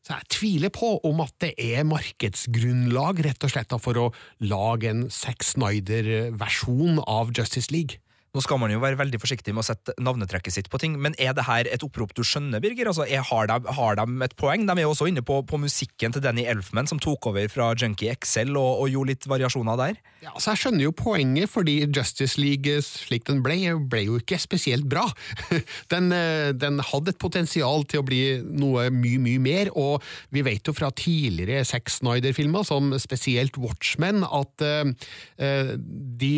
[0.00, 4.88] Så jeg tviler på om at det er markedsgrunnlag rett og slett for å lage
[4.88, 8.00] en Zack Snyder-versjon av Justice League.
[8.30, 11.16] Nå skal man jo være veldig forsiktig med å sette navnetrekket sitt på ting, men
[11.18, 12.86] er det her et opprop du skjønner, Birger?
[12.92, 14.68] Altså, er, har, de, har de et poeng?
[14.68, 17.72] De er jo også inne på, på musikken til Danny Elfman, som tok over fra
[17.74, 19.98] Junkie XL og, og gjorde litt variasjoner der.
[20.22, 23.56] Ja, altså, Jeg skjønner jo poenget, fordi Justice League slik den ble,
[23.90, 25.08] ble jo ikke spesielt bra.
[25.90, 30.04] Den, eh, den hadde et potensial til å bli noe mye, mye mer, og
[30.34, 35.72] vi vet jo fra tidligere Zack Snyder-filmer, som spesielt Watchmen, at eh,
[36.20, 36.32] de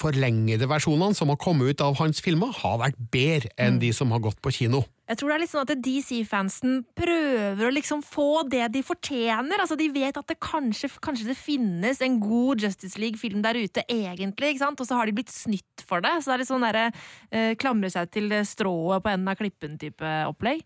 [0.00, 4.10] forlengede versjonene som har kommet ut av hans filmer, har vært bedre enn de som
[4.14, 4.82] har gått på kino.
[5.10, 9.58] Jeg tror det er litt sånn at DC-fansen prøver å liksom få det de fortjener.
[9.58, 13.82] Altså, De vet at det kanskje, kanskje det finnes en god Justice League-film der ute,
[13.90, 14.78] egentlig, ikke sant?
[14.78, 16.14] og så har de blitt snytt for det.
[16.20, 16.86] Så det er litt sånn derre
[17.34, 20.62] eh, klamre seg til strået på enden av klippen-type opplegg.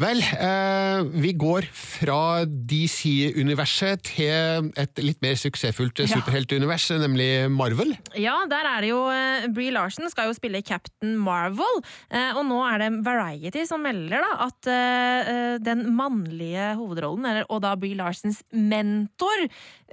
[0.00, 6.06] Vel, eh, vi går fra DC-universet til et litt mer suksessfullt Ja.
[6.06, 7.92] superheltunivers, nemlig Marvel.
[8.16, 12.46] Ja, der er det jo eh, Brie Larsen skal jo spille Captain Marvel, eh, og
[12.48, 17.60] nå er det Variety som melder da at eh, eh, den mannlige hovedrollen, eller, og
[17.60, 19.48] da Brie Larsens mentor,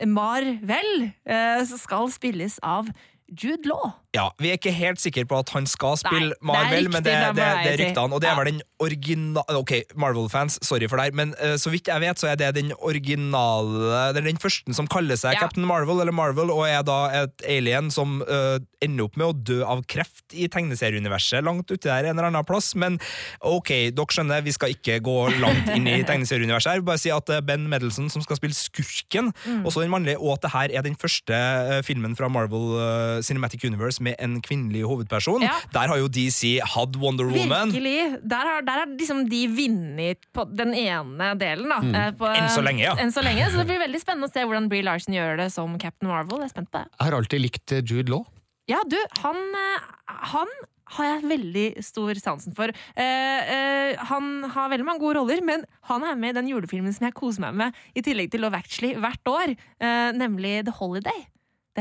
[0.06, 2.88] Marvel, eh, skal spilles av
[3.28, 3.92] Jude Law.
[4.16, 6.94] Ja, Vi er ikke helt sikre på at han skal spille Nei, det Marvel, rykter
[6.96, 8.16] men det, det, det er ryktene.
[8.16, 11.92] Og det er vel den originale Ok, Marvel-fans, sorry for deg, men uh, så vidt
[11.92, 15.44] jeg vet, så er det den originale Det er den første som kaller seg Ja.
[15.44, 19.36] Captain Marvel, eller Marvel, og er da et alien som uh, ender opp med å
[19.36, 22.72] dø av kreft i tegneserieuniverset langt uti der en eller annen plass.
[22.80, 22.98] Men
[23.46, 26.86] ok, dere skjønner, vi skal ikke gå langt inn i tegneserieuniverset her.
[26.88, 29.64] Bare si at det er Ben Medelson som skal spille skurken, Mm.
[29.68, 33.22] også den mannlige, og at det her er den første eh, filmen fra Marvel eh,
[33.26, 35.46] Cinematic Universe med en kvinnelig hovedperson.
[35.46, 35.56] Ja.
[35.74, 37.74] Der har jo DC hatt Wonder Woman.
[37.74, 38.22] Virkelig.
[38.24, 41.82] Der har, der har liksom de vunnet på den ene delen, da.
[41.84, 41.98] Mm.
[41.98, 42.96] eh, På, Enn så lenge, ja.
[43.02, 45.52] Enn så lenge, så det blir veldig spennende å se hvordan Brie Larson gjør det
[45.56, 46.44] som Captain Marvel.
[46.44, 46.90] Jeg er spent på det.
[46.96, 48.26] Jeg har alltid likt eh, Jude Law.
[48.68, 49.86] Ja, du, han, eh,
[50.34, 50.52] han
[50.96, 52.72] har jeg veldig stor sansen for.
[52.96, 56.96] Uh, uh, han har veldig mange gode roller, men han er med i den julefilmen
[56.96, 60.76] som jeg koser meg med, i tillegg til Love Actually, hvert år, uh, nemlig The
[60.80, 61.26] Holiday.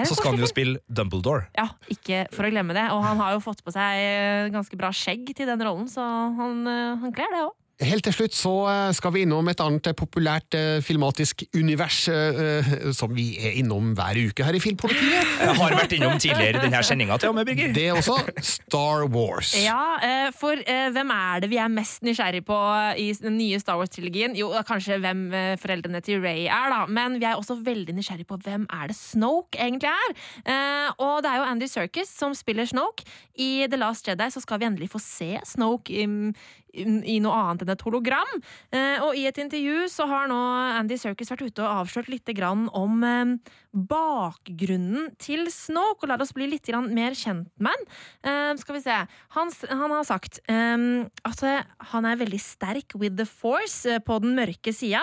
[0.04, 1.46] Så skal han jo spille Dumbledore.
[1.56, 2.84] Ja, ikke for å glemme det.
[2.92, 6.04] Og han har jo fått på seg ganske bra skjegg til den rollen, så
[6.36, 7.54] han, eh, han kler det òg.
[7.84, 12.70] Helt til slutt så eh, skal vi innom et annet populært eh, filmatisk univers eh,
[12.96, 15.34] som vi er innom hver uke her i Filmpolitiet.
[15.42, 17.74] Jeg har vært innom tidligere i denne sendinga til og med, Birger.
[17.76, 19.52] Det er også Star Wars.
[19.60, 22.56] Ja, for hvem er det vi er mest nysgjerrig på
[22.96, 24.32] i den nye Star Wars-trilogien?
[24.40, 25.28] Jo, kanskje hvem
[25.60, 26.80] foreldrene til Ray er, da.
[26.88, 30.16] Men vi er også veldig nysgjerrig på hvem er det Snoke egentlig er.
[30.48, 33.04] Eh, og det er jo Andy Serkis som spiller Snoke.
[33.36, 35.92] I The Last Jedi så skal vi endelig få se Snoke
[36.76, 38.32] i, noe annet enn et hologram.
[38.74, 40.38] Eh, og i et intervju så har nå
[40.76, 46.34] Andy Serkis vært ute og avslørt litt om eh, bakgrunnen til Snoke, og la oss
[46.36, 47.86] bli litt mer kjent med han.
[48.26, 48.96] Eh, skal vi se.
[49.36, 51.42] Han, han har sagt at
[51.90, 55.02] han er veldig sterk with the force på den mørke sida,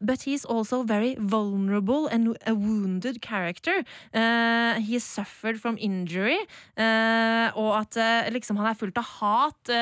[0.00, 3.82] but he's also very vulnerable and a wounded character.
[4.12, 6.38] He suffered from injury,
[6.76, 7.98] og at
[8.32, 9.72] liksom han er fullt av hat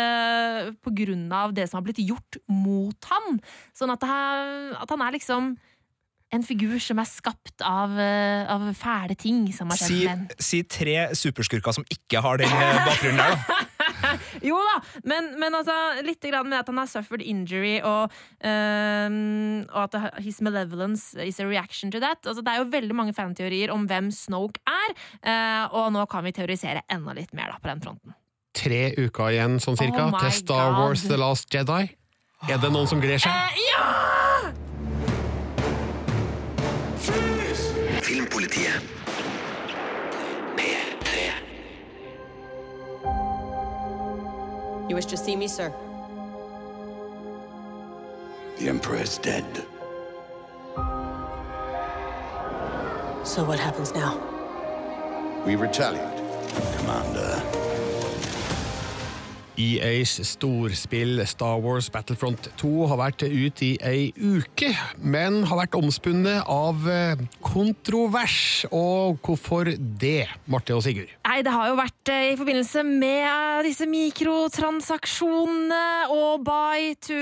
[0.85, 1.04] på grunn
[1.35, 3.39] av det som har blitt gjort mot han.
[3.77, 5.55] Sånn at, det er, at han er liksom
[6.35, 10.15] en figur som er skapt av, eh, av fæle ting som har skjedd Si, med
[10.15, 10.43] en.
[10.43, 13.61] si tre superskurker som ikke har den eh, bakgrunnen der, da.
[14.45, 14.75] Jo da,
[15.09, 15.75] men, men altså,
[16.05, 18.13] litt grann med at han har suffered injury, og,
[18.45, 22.21] um, og at his malevolence is a reaction to that.
[22.27, 24.95] Altså, det er jo veldig mange fanteorier om hvem Snoke er,
[25.25, 28.19] uh, og nå kan vi teorisere enda litt mer da, på den fronten.
[28.55, 30.79] Tre uker igjen, sånn cirka, Oh til Star God.
[30.81, 31.83] Wars The Last Jedi.
[32.49, 33.33] Er det noen som gleder seg?
[33.33, 34.53] Eh, ja!
[38.05, 38.93] Filmpolitiet.
[44.89, 45.73] You wish to see me, sir?
[48.59, 49.45] The Emperor is dead.
[53.25, 54.21] So what happens now?
[55.47, 56.19] We retaliate,
[56.77, 57.43] Commander.
[59.61, 65.75] EAs storspill Star Wars Battlefront 2 har vært ute i ei uke, men har vært
[65.79, 68.67] omspunnet av eh, kontrovers.
[68.75, 71.09] Og hvorfor det, Marte og Sigurd?
[71.29, 75.85] Nei, det har jo vært eh, i forbindelse med eh, disse mikrotransaksjonene
[76.15, 77.21] og buy to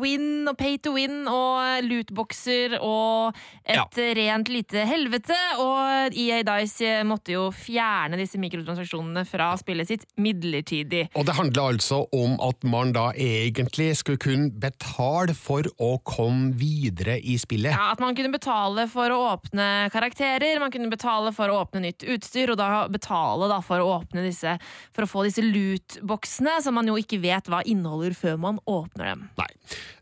[0.00, 3.36] win og pay to win og lootboxer og
[3.68, 5.36] et rent lite helvete.
[5.60, 11.08] Og EA Dice måtte jo fjerne disse mikrotransaksjonene fra spillet sitt midlertidig.
[11.14, 16.52] Og det handler altså om at man da egentlig skulle kunne betale for å komme
[16.58, 17.74] videre i spillet.
[17.74, 21.84] Ja, At man kunne betale for å åpne karakterer, man kunne betale for å åpne
[21.86, 24.56] nytt utstyr, og da betale da for å åpne disse
[24.94, 29.10] For å få disse loot-boksene, som man jo ikke vet hva inneholder før man åpner
[29.12, 29.24] dem.
[29.38, 29.48] Nei.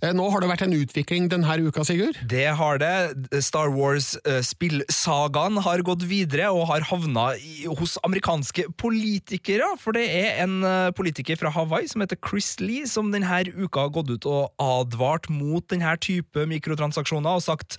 [0.02, 2.18] Eh, Nå har det vært en utvikling denne uka, Sigurd.
[2.28, 3.42] Det har det.
[3.44, 7.32] Star Wars-spillsagaen har gått videre og har havna
[7.78, 9.72] hos amerikanske politikere.
[9.80, 13.80] For det er en eh, politiker fra Hawaii som heter Chris Lee, som denne uka
[13.80, 17.78] har gått ut og advart mot denne type mikrotransaksjoner og sagt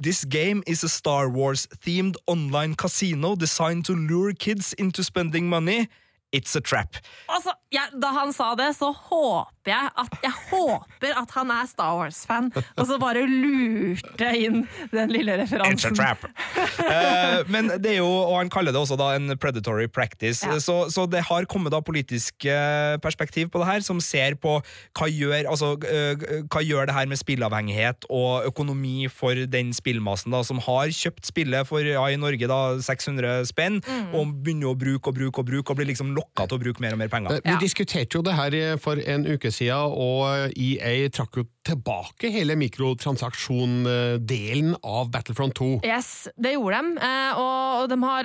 [0.00, 5.88] This game is a Star Wars-themed online casino designed to lure kids into spending money.
[6.32, 6.96] It's a trap.
[7.28, 11.66] Altså, jeg, Da han sa det, så håper jeg at Jeg håper at han er
[11.70, 15.92] Star Wars-fan, og så bare lurte inn den lille referansen.
[15.92, 16.24] It's a trap.
[16.80, 20.56] uh, men det er jo, og han kaller det også da en predatory practice, Ja.
[20.62, 24.56] så, så det har kommet da politisk eh, perspektiv på det her, som ser på
[24.98, 30.32] hva gjør, altså, uh, hva gjør det her med spillavhengighet og økonomi for den spillmassen
[30.34, 34.12] da, som har kjøpt spillet for, ja, i Norge da, 600 spenn, Mm.
[34.14, 36.80] og begynner å bruke og bruke og bruke, og blir liksom lokka til å bruke
[36.80, 37.30] mer og mer penger.
[37.44, 41.46] Eh, Vi diskuterte jo det her eh, for en uke siden, og EA trakk jo
[41.62, 45.68] tilbake hele mikrotransaksjon-delen av Battlefront 2.
[45.86, 46.88] Yes, det gjorde de.
[47.06, 48.24] eh, Og de har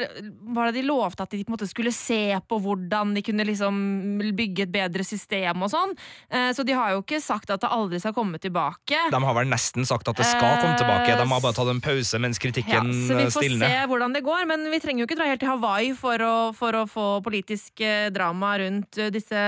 [0.57, 3.45] var det de lovte at de på en måte skulle se på hvordan de kunne
[3.47, 3.73] liksom
[4.37, 5.91] bygge et bedre system og sånn.
[6.31, 8.97] Eh, Så de har jo ikke sagt at det aldri skal komme tilbake.
[9.11, 11.81] De har vel nesten sagt at det skal komme tilbake, de har bare tatt en
[11.81, 13.67] pause mens Eh, Ja, så vi eh, får stilner.
[13.67, 16.53] se hvordan det går, men vi trenger jo ikke dra helt til Hawaii for å,
[16.55, 19.41] for å få politisk eh, drama rundt eh, disse,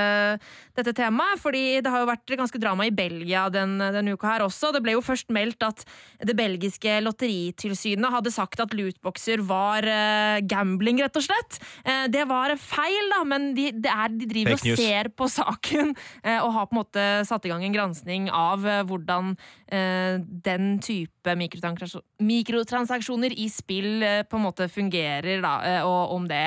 [0.77, 1.39] dette temaet.
[1.41, 4.71] Fordi det har jo vært ganske drama i Belgia den, denne uka her også.
[4.75, 5.85] Det ble jo først meldt at
[6.25, 11.59] det belgiske lotteritilsynet hadde sagt at lootboxer var eh, gambling, rett og slett.
[11.85, 14.83] Eh, det var feil, da, men de, det er, de driver Fake og news.
[14.83, 18.67] ser på saken eh, og har på en måte satt i gang en gransking av
[18.67, 19.33] eh, hvordan
[19.67, 20.19] eh,
[20.49, 26.43] den type mikrotransaksjoner i spill eh, på en måte fungerer, da, eh, og om det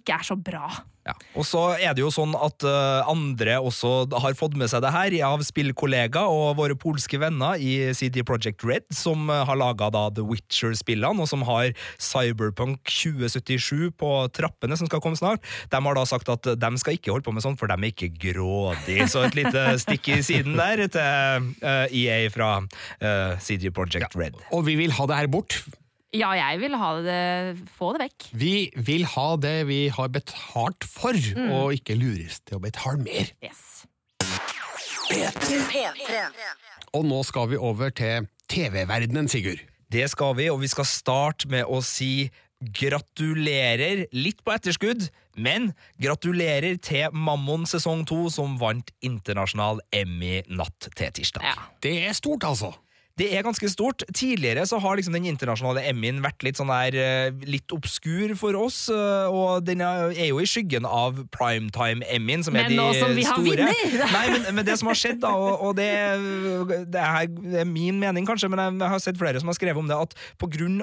[0.00, 0.68] ikke er så bra.
[1.10, 1.16] Ja.
[1.38, 4.94] Og så er det jo sånn at uh, andre også har fått med seg det
[4.94, 9.90] her av spillkollegaer og våre polske venner i CD Projekt Red, som uh, har laga
[9.90, 15.44] The Witcher-spillene, og som har Cyberpunk 2077 på trappene, som skal komme snart.
[15.72, 17.92] De har da sagt at de skal ikke holde på med sånn, for de er
[17.92, 19.08] ikke grådige.
[19.10, 22.50] Så et lite stikk i siden der til uh, EA fra
[23.00, 24.38] eh, CD Projekt Red.
[24.54, 25.60] Og vi vil ha det her bort.
[26.12, 27.18] Ja, jeg vil ha det,
[27.78, 28.24] få det vekk.
[28.34, 31.50] Vi vil ha det vi har betalt for, Mm.
[31.54, 33.30] og ikke lures til å betale mer.
[33.42, 33.86] Yes.
[36.92, 39.60] Og nå skal vi over til TV-verdenen, Sigurd.
[39.90, 42.30] Det skal vi, og vi skal starte med å si
[42.60, 45.08] gratulerer, litt på etterskudd,
[45.40, 51.46] men gratulerer til Mammon sesong 2, som vant internasjonal Emmy natt til tirsdag.
[51.80, 52.74] Det er stort, altså.
[53.20, 54.04] Det er ganske stort.
[54.16, 58.56] Tidligere så har liksom den internasjonale Emmyen vært litt sånn der eh, litt obskur for
[58.58, 62.78] oss, eh, og den er er jo i skyggen av Primetime-Emmyen, som er Men de
[62.78, 63.68] nå som vi har store.
[63.68, 64.06] vinner!
[64.16, 65.88] Nei, men, men det som har skjedd, da, og, og det,
[66.92, 69.80] det, er, det er min mening kanskje, men jeg, har sett flere som har skrevet
[69.80, 70.16] om det, at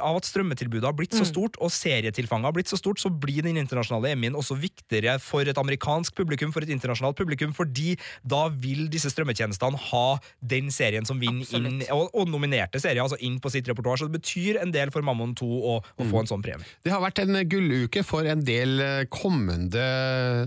[0.07, 1.31] av at strømmetilbudet har blitt så Mm.
[1.31, 5.41] stort, og serietilfanget har blitt så stort, så blir den internasjonale Emmyen også viktigere for
[5.41, 10.05] et amerikansk publikum, for et internasjonalt publikum, fordi da vil disse strømmetjenestene ha
[10.39, 13.97] den serien som vinner inn, og, og nominerte serier, altså inn på sitt repertoar.
[14.01, 16.11] Så det betyr en del for Mammon 2 å, å Mm.
[16.11, 16.65] få en sånn premie.
[16.83, 19.83] Det har vært en gulluke for en del eh, kommende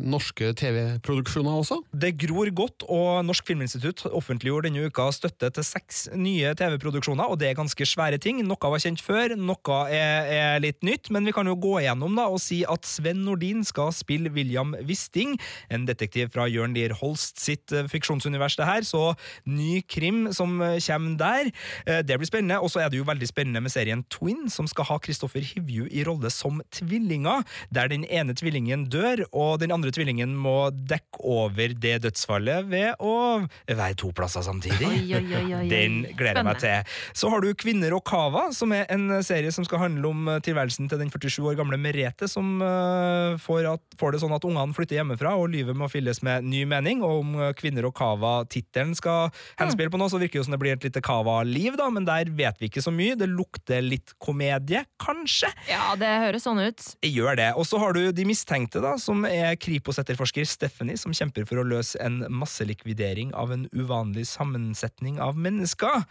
[0.02, 1.80] norske TV-produksjoner også.
[1.92, 7.38] Det gror godt, og Norsk Filminstitutt offentliggjorde denne uka støtte til seks nye TV-produksjoner, og
[7.40, 8.40] det er ganske svære ting.
[8.46, 12.16] Noe var kjent før, noe er, er litt nytt, men vi kan jo gå igjennom
[12.18, 15.36] da og si at Sven Nordin skal spille William Wisting,
[15.70, 19.14] en detektiv fra Jørn Lier Holst sitt eh, fiksjonsunivers det her, så
[19.48, 21.50] ny krim som eh, kommer der.
[21.86, 24.66] Eh, Det blir spennende, og så er det jo veldig spennende med serien Twin, som
[24.70, 29.72] skal ha Kristoffer Hivju i rolle som tvillinger, der den ene tvillingen dør, og den
[29.74, 34.88] andre tvillingen må dekke over det dødsfallet ved å være to plasser samtidig.
[34.88, 35.68] Oi, oi, oi.
[35.70, 36.94] Den gleder jeg meg til.
[37.16, 40.40] Så har du Kvinner og Kava, som er en serie som skal handle om eh,
[40.46, 44.46] tilværelsen til den 47 år gamle Merete, som eh, får, at, får det sånn at
[44.48, 47.04] ungene flytter hjemmefra, og livet må fylles med ny mening.
[47.06, 49.30] Og om Kvinner og Kava-tittelen skal
[49.60, 51.02] henspille på noe, så virker det som det blir et lite
[51.50, 53.16] Kava-liv, da, men der vet vi ikke så mye.
[53.18, 55.50] Det lukter litt komedie, kanskje?
[55.68, 56.84] Ja, det høres sånn ut.
[57.02, 57.50] Gjør det.
[57.58, 61.66] Og så har du De mistenkte, da, som er Kripos-etterforsker Stephanie, som kjemper for å
[61.66, 66.04] løse en masselikvidering av en uvanlig sammensetning av mennesker.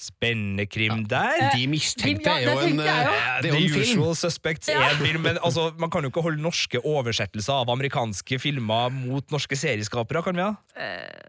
[0.00, 1.50] Spennende krim der.
[1.52, 3.00] De mistenkte er jo en, eh,
[3.44, 4.00] det er jo The en film.
[4.00, 7.68] Usual Suspects er en film, men altså, man kan jo ikke holde norske oversettelser av
[7.74, 10.54] amerikanske filmer mot norske serieskapere, kan vi da?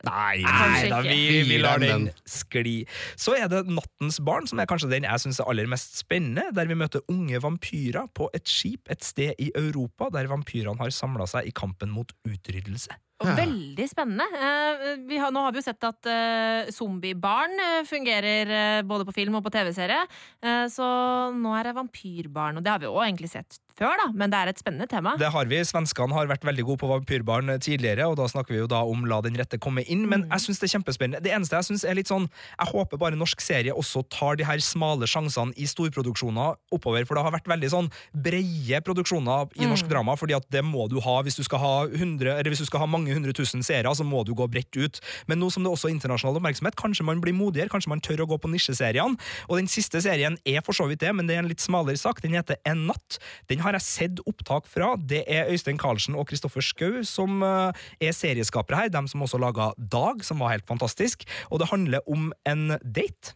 [0.07, 2.07] Nei, nei da, vi, Vi lar den.
[2.24, 2.78] skli.
[3.19, 6.47] Så er det Nattens barn, som er kanskje den jeg syns er aller mest spennende,
[6.55, 10.95] der vi møter unge vampyrer på et skip et sted i Europa, der vampyrene har
[10.95, 12.95] samla seg i kampen mot utryddelse.
[13.22, 14.26] Og Veldig spennende.
[14.34, 19.05] Eh, Vi har, nå har vi jo sett at uh, zombiebarn eh, fungerer uh, både
[19.07, 20.03] på film og på TV-serie.
[20.43, 20.88] Uh, så
[21.36, 22.57] nå er det vampyrbarn.
[22.57, 25.15] Og det har vi jo egentlig sett før, da, men det er et spennende tema.
[25.19, 25.59] Det har vi.
[25.65, 29.05] Svenskene har vært veldig gode på vampyrbarn tidligere, og da snakker vi jo da om
[29.09, 31.22] La den rette komme inn, men jeg syns det er kjempespennende.
[31.24, 32.28] Det eneste jeg syns er litt sånn
[32.59, 37.15] Jeg håper bare norsk serie også tar de her smale sjansene i storproduksjoner oppover, for
[37.17, 39.89] det har vært veldig sånn breie produksjoner i norsk Mm.
[39.89, 42.65] drama, fordi at det må du ha hvis du skal ha 100, eller hvis du
[42.65, 44.99] skal ha mange hundre tusen seere, så må du gå bredt ut.
[45.28, 48.24] Men nå som det også er internasjonal oppmerksomhet, kanskje man blir modigere, kanskje man tør
[48.26, 49.17] å gå på nisjeseriene.
[49.49, 51.97] Og den siste serien er for så vidt det, men det er en litt smalere
[51.97, 52.22] sak.
[52.22, 53.17] Den heter En natt.
[53.49, 54.93] Den har jeg sett opptak fra.
[54.97, 59.41] Det er Øystein Karlsen og Kristoffer Schou som eh, er serieskapere her, De som også
[59.41, 61.26] laga Dag, som var helt fantastisk.
[61.49, 63.36] Og det handler om en date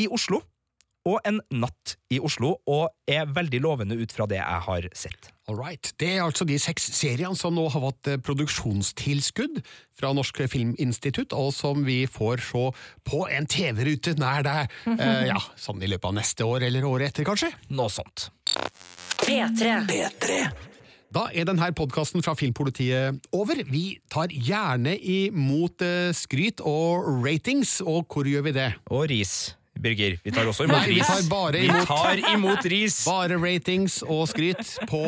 [0.00, 0.42] i Oslo.
[1.06, 5.28] Og en natt i Oslo, og er veldig lovende ut fra det jeg har sett.
[5.46, 5.92] All right.
[6.02, 9.60] Det er altså de seks seriene som nå har fått eh, produksjonstilskudd
[9.94, 12.64] fra Norsk Filminstitutt, og som vi får se
[13.06, 17.12] på en TV-rute nær deg, eh, ja, sånn i løpet av neste år eller året
[17.12, 17.52] etter, kanskje?
[17.70, 18.32] Noe sånt.
[19.22, 20.46] P3.
[21.16, 23.62] Da er denne podkasten fra Filmpolitiet over.
[23.70, 28.72] Vi tar gjerne imot eh, skryt og ratings, og hvor gjør vi det?
[28.90, 29.54] Og ris.
[29.82, 30.96] Birger, vi tar også imot ris.
[30.96, 32.96] vi tar bare Vi imot, tar imot ris.
[33.10, 35.02] Bare ratings og skryt på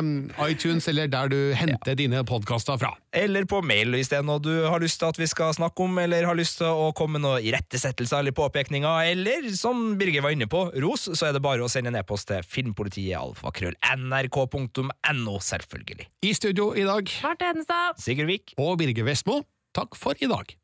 [0.00, 2.94] um, iTunes eller der du henter dine podkaster fra.
[3.14, 5.84] Eller på mail hvis det er noe du har lyst til at vi skal snakke
[5.84, 10.24] om, eller har lyst til å komme med noen irettesettelser eller påpekninger, eller som Birger
[10.24, 13.76] var inne på, ros, så er det bare å sende en e-post til filmpolitiet alfakrøll
[13.94, 16.08] nrk.no, selvfølgelig.
[16.26, 18.00] I studio i dag Marte Hedenstad.
[18.02, 18.56] Sigurd Vik.
[18.58, 19.42] og Birger Vestmo,
[19.76, 20.56] takk for i dag.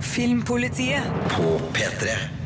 [0.00, 1.02] Filmpolitiet.
[1.32, 2.45] På P3.